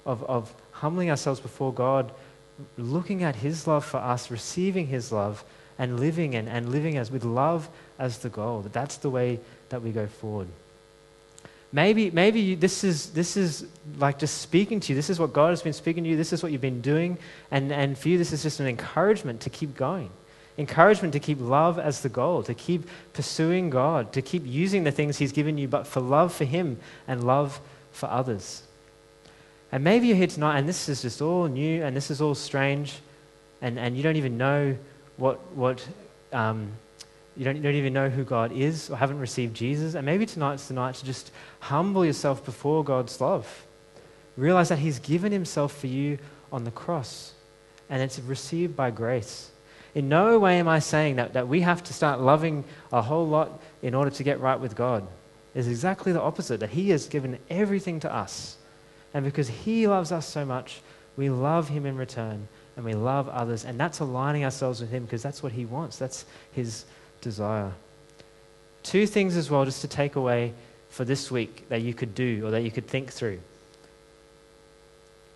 of, 0.07 0.23
of 0.25 0.53
humbling 0.73 1.11
ourselves 1.11 1.40
before 1.40 1.73
God, 1.73 2.12
looking 2.77 3.23
at 3.23 3.37
His 3.37 3.66
love 3.66 3.85
for 3.85 3.99
us, 3.99 4.31
receiving 4.31 4.87
His 4.87 5.11
love, 5.11 5.44
and 5.79 5.99
living 5.99 6.35
and, 6.35 6.49
and 6.49 6.68
living 6.68 6.97
as 6.97 7.11
with 7.11 7.25
love 7.25 7.68
as 7.99 8.18
the 8.18 8.29
goal. 8.29 8.61
That 8.61 8.73
that's 8.73 8.97
the 8.99 9.11
way 9.11 9.40
that 9.70 9.83
we 9.83 9.90
go 9.90 10.07
forward. 10.07 10.49
Maybe, 11.75 12.09
maybe 12.13 12.41
you, 12.41 12.55
this, 12.55 12.85
is, 12.85 13.11
this 13.11 13.37
is 13.37 13.67
like 13.99 14.21
just 14.21 14.41
speaking 14.41 14.79
to 14.79 14.93
you. 14.93 14.95
This 14.95 15.11
is 15.11 15.19
what 15.19 15.33
God 15.33 15.51
has 15.51 15.61
been 15.61 15.73
speaking 15.73 16.05
to 16.05 16.11
you. 16.11 16.17
This 16.17 16.33
is 16.33 16.41
what 16.41 16.53
you've 16.53 16.61
been 16.61 16.81
doing. 16.81 17.19
And, 17.51 17.73
and 17.73 17.99
for 17.99 18.11
you, 18.11 18.17
this 18.17 18.33
is 18.33 18.45
just 18.45 18.61
an 18.61 18.69
encouragement 18.69 19.41
to 19.41 19.51
keep 19.51 19.75
going. 19.75 20.11
Encouragement 20.57 21.15
to 21.15 21.19
keep 21.19 21.41
love 21.41 21.81
as 21.81 22.01
the 22.03 22.09
goal, 22.09 22.45
to 22.45 22.55
keep 22.55 22.89
pursuing 23.13 23.71
God, 23.71 24.13
to 24.13 24.23
keep 24.23 24.47
using 24.47 24.85
the 24.85 24.93
things 24.93 25.19
He's 25.19 25.33
given 25.33 25.59
you, 25.59 25.67
but 25.67 25.85
for 25.85 25.99
love 25.99 26.33
for 26.33 26.45
Him 26.45 26.79
and 27.09 27.27
love 27.27 27.61
for 27.91 28.09
others. 28.09 28.63
And 29.73 29.83
maybe 29.83 30.07
you're 30.07 30.17
here 30.17 30.29
tonight 30.29 30.61
and 30.61 30.69
this 30.69 30.89
is 30.89 31.03
just 31.03 31.21
all 31.21 31.49
new 31.49 31.83
and 31.83 31.97
this 31.97 32.09
is 32.09 32.21
all 32.21 32.37
strange 32.37 33.01
and, 33.61 33.81
and 33.81 33.97
you 33.97 34.05
don't 34.05 34.15
even 34.15 34.39
know 34.39 34.79
what, 35.17 35.41
what 35.57 35.85
um, 36.33 36.71
you 37.37 37.44
don't, 37.44 37.57
you 37.57 37.62
don't 37.62 37.75
even 37.75 37.92
know 37.92 38.09
who 38.09 38.25
God 38.25 38.53
is 38.53 38.90
or 38.90 38.97
haven't 38.97 39.18
received 39.18 39.55
Jesus. 39.55 39.94
And 39.94 40.07
maybe 40.07 40.27
tonight's 40.27 40.68
the 40.68 40.75
night 40.75 40.94
to 40.97 41.05
just 41.05 41.33
humble 41.61 42.05
yourself 42.05 42.44
before 42.44 42.85
God's 42.85 43.20
love. 43.20 43.66
Realize 44.37 44.68
that 44.68 44.79
He's 44.79 44.99
given 44.99 45.33
Himself 45.33 45.77
for 45.77 45.87
you 45.87 46.18
on 46.53 46.64
the 46.64 46.70
cross 46.70 47.35
and 47.90 48.03
it's 48.03 48.18
received 48.20 48.77
by 48.77 48.90
grace. 48.90 49.51
In 49.94 50.09
no 50.09 50.38
way 50.38 50.59
am 50.59 50.68
I 50.68 50.81
saying 50.81 51.16
that, 51.16 51.35
that 51.35 51.47
we 51.47 51.61
have 51.61 51.83
to 51.85 51.94
start 51.94 52.20
loving 52.20 52.64
a 52.92 53.03
whole 53.03 53.27
lot 53.27 53.61
in 53.83 53.94
order 53.94 54.11
to 54.11 54.23
get 54.23 54.40
right 54.40 54.59
with 54.59 54.75
God. 54.75 55.07
It's 55.55 55.68
exactly 55.68 56.12
the 56.12 56.20
opposite, 56.20 56.61
that 56.61 56.70
He 56.70 56.90
has 56.90 57.07
given 57.07 57.38
everything 57.49 58.01
to 58.01 58.12
us. 58.12 58.57
And 59.12 59.25
because 59.25 59.49
He 59.49 59.87
loves 59.87 60.11
us 60.11 60.27
so 60.27 60.44
much, 60.44 60.81
we 61.16 61.31
love 61.31 61.68
Him 61.68 61.87
in 61.87 61.97
return 61.97 62.49
and 62.77 62.85
we 62.85 62.94
love 62.94 63.29
others. 63.29 63.64
And 63.64 63.79
that's 63.79 64.01
aligning 64.01 64.44
ourselves 64.44 64.81
with 64.81 64.90
Him 64.90 65.05
because 65.05 65.23
that's 65.23 65.42
what 65.42 65.53
He 65.53 65.64
wants. 65.64 65.97
That's 65.97 66.25
His 66.53 66.85
desire. 67.25 67.73
Two 68.85 69.07
things 69.07 69.37
as 69.37 69.51
well, 69.51 69.65
just 69.65 69.81
to 69.81 69.89
take 69.89 70.15
away 70.15 70.53
for 70.91 71.05
this 71.05 71.31
week 71.31 71.69
that 71.71 71.83
you 71.83 71.93
could 71.93 72.15
do 72.15 72.47
or 72.47 72.53
that 72.53 72.63
you 72.63 72.71
could 72.71 72.87
think 72.87 73.11
through. 73.11 73.41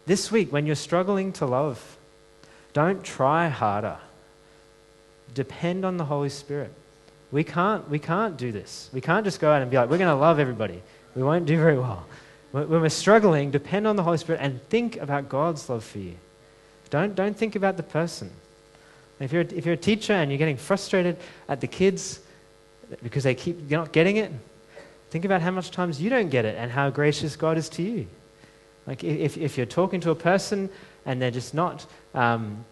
This 0.07 0.31
week, 0.31 0.53
when 0.53 0.66
you're 0.66 0.77
struggling 0.77 1.33
to 1.35 1.46
love, 1.46 1.96
don't 2.72 3.03
try 3.03 3.48
harder. 3.48 3.96
Depend 5.35 5.85
on 5.85 5.96
the 5.96 6.05
Holy 6.05 6.29
Spirit. 6.29 6.72
We 7.33 7.42
can't, 7.42 7.90
we 7.90 7.98
can't 7.98 8.37
do 8.37 8.53
this. 8.53 8.88
We 8.92 9.01
can't 9.01 9.24
just 9.24 9.40
go 9.40 9.51
out 9.51 9.61
and 9.61 9.70
be 9.70 9.77
like, 9.77 9.90
we're 9.90 9.98
going 9.98 10.09
to 10.09 10.14
love 10.14 10.38
everybody. 10.38 10.81
We 11.14 11.22
won't 11.22 11.46
do 11.46 11.57
very 11.57 11.79
well. 11.79 12.07
When 12.53 12.68
we're 12.68 12.88
struggling, 12.88 13.51
depend 13.51 13.87
on 13.87 13.96
the 13.96 14.03
Holy 14.03 14.16
Spirit 14.16 14.40
and 14.40 14.62
think 14.68 14.96
about 14.96 15.29
God's 15.29 15.68
love 15.68 15.85
for 15.85 15.98
you. 15.98 16.14
Don't, 16.88 17.14
don't 17.14 17.37
think 17.37 17.57
about 17.57 17.77
the 17.77 17.83
person. 17.83 18.31
If 19.20 19.33
you're, 19.33 19.42
if 19.42 19.66
you're 19.66 19.74
a 19.74 19.76
teacher 19.76 20.12
and 20.12 20.31
you're 20.31 20.38
getting 20.38 20.57
frustrated 20.57 21.16
at 21.48 21.61
the 21.61 21.66
kids 21.66 22.20
because 23.02 23.24
they 23.24 23.35
keep 23.35 23.59
you're 23.68 23.81
not 23.81 23.92
getting 23.92 24.16
it, 24.16 24.33
think 25.11 25.24
about 25.24 25.40
how 25.42 25.50
much 25.50 25.70
times 25.70 26.00
you 26.00 26.09
don't 26.11 26.28
get 26.28 26.44
it 26.44 26.57
and 26.57 26.70
how 26.70 26.90
gracious 26.90 27.37
God 27.37 27.59
is 27.59 27.68
to 27.70 27.83
you. 27.83 28.07
Like 28.87 29.04
if, 29.04 29.37
if 29.37 29.57
you're 29.57 29.66
talking 29.66 30.00
to 30.00 30.11
a 30.11 30.14
person 30.14 30.70
and 31.04 31.20
they're 31.20 31.31
just 31.31 31.52
not 31.52 31.85
um, 32.14 32.64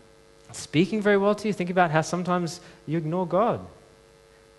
speaking 0.53 1.03
very 1.03 1.17
well 1.17 1.35
to 1.35 1.49
you, 1.49 1.53
think 1.53 1.71
about 1.71 1.91
how 1.91 2.01
sometimes 2.01 2.61
you 2.87 2.97
ignore 2.97 3.27
God 3.27 3.61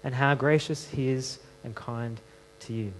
and 0.03 0.13
how 0.13 0.35
gracious 0.35 0.87
He 0.87 1.09
is 1.09 1.39
and 1.63 1.73
kind 1.75 2.19
to 2.61 2.73
you. 2.73 2.93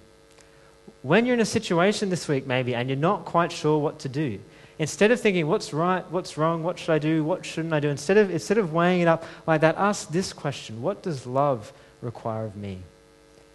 When 1.04 1.26
you're 1.26 1.36
in 1.36 1.41
a 1.41 1.45
situation 1.45 2.10
this 2.10 2.28
week, 2.28 2.47
maybe, 2.47 2.73
and 2.73 2.89
you're 2.89 2.97
not 2.97 3.26
quite 3.26 3.52
sure 3.52 3.78
what 3.78 4.00
to 4.00 4.10
do, 4.10 4.39
Instead 4.79 5.11
of 5.11 5.19
thinking, 5.19 5.47
what's 5.47 5.73
right, 5.73 6.05
what's 6.11 6.37
wrong, 6.37 6.63
what 6.63 6.77
should 6.77 6.91
I 6.91 6.99
do, 6.99 7.23
what 7.23 7.45
shouldn't 7.45 7.73
I 7.73 7.79
do, 7.79 7.89
instead 7.89 8.17
of, 8.17 8.29
instead 8.29 8.57
of 8.57 8.73
weighing 8.73 9.01
it 9.01 9.07
up 9.07 9.25
like 9.47 9.61
that, 9.61 9.75
ask 9.77 10.09
this 10.09 10.33
question 10.33 10.81
What 10.81 11.01
does 11.01 11.25
love 11.25 11.73
require 12.01 12.45
of 12.45 12.55
me 12.55 12.79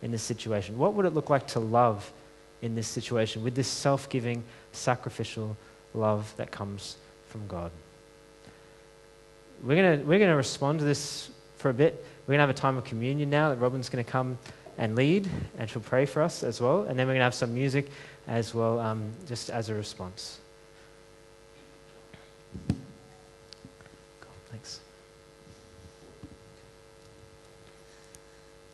in 0.02 0.11
this 0.11 0.22
situation? 0.22 0.78
What 0.78 0.94
would 0.94 1.06
it 1.06 1.14
look 1.14 1.30
like 1.30 1.46
to 1.48 1.61
love 1.61 2.12
in 2.61 2.74
this 2.74 2.88
situation 2.88 3.44
with 3.44 3.54
this 3.54 3.68
self 3.68 4.08
giving, 4.08 4.42
sacrificial 4.72 5.56
love 5.94 6.32
that 6.37 6.50
comes 6.50 6.96
from 7.28 7.46
God? 7.46 7.70
We're 9.62 9.76
going 9.76 10.06
we're 10.06 10.18
gonna 10.18 10.37
respond 10.37 10.80
to 10.80 10.85
this 10.85 11.30
for 11.62 11.70
a 11.70 11.74
bit. 11.74 12.04
We're 12.26 12.32
going 12.32 12.38
to 12.38 12.42
have 12.42 12.50
a 12.50 12.61
time 12.61 12.76
of 12.76 12.85
communion 12.85 13.30
now 13.30 13.48
that 13.48 13.56
Robin's 13.56 13.88
going 13.88 14.04
to 14.04 14.11
come 14.11 14.37
and 14.78 14.94
lead, 14.96 15.28
and 15.58 15.70
she'll 15.70 15.80
pray 15.80 16.04
for 16.06 16.20
us 16.20 16.42
as 16.42 16.61
well. 16.61 16.82
And 16.82 16.98
then 16.98 17.06
we're 17.06 17.14
going 17.14 17.20
to 17.20 17.24
have 17.24 17.35
some 17.35 17.54
music 17.54 17.88
as 18.26 18.52
well, 18.54 18.78
um, 18.80 19.12
just 19.26 19.48
as 19.48 19.68
a 19.68 19.74
response. 19.74 20.38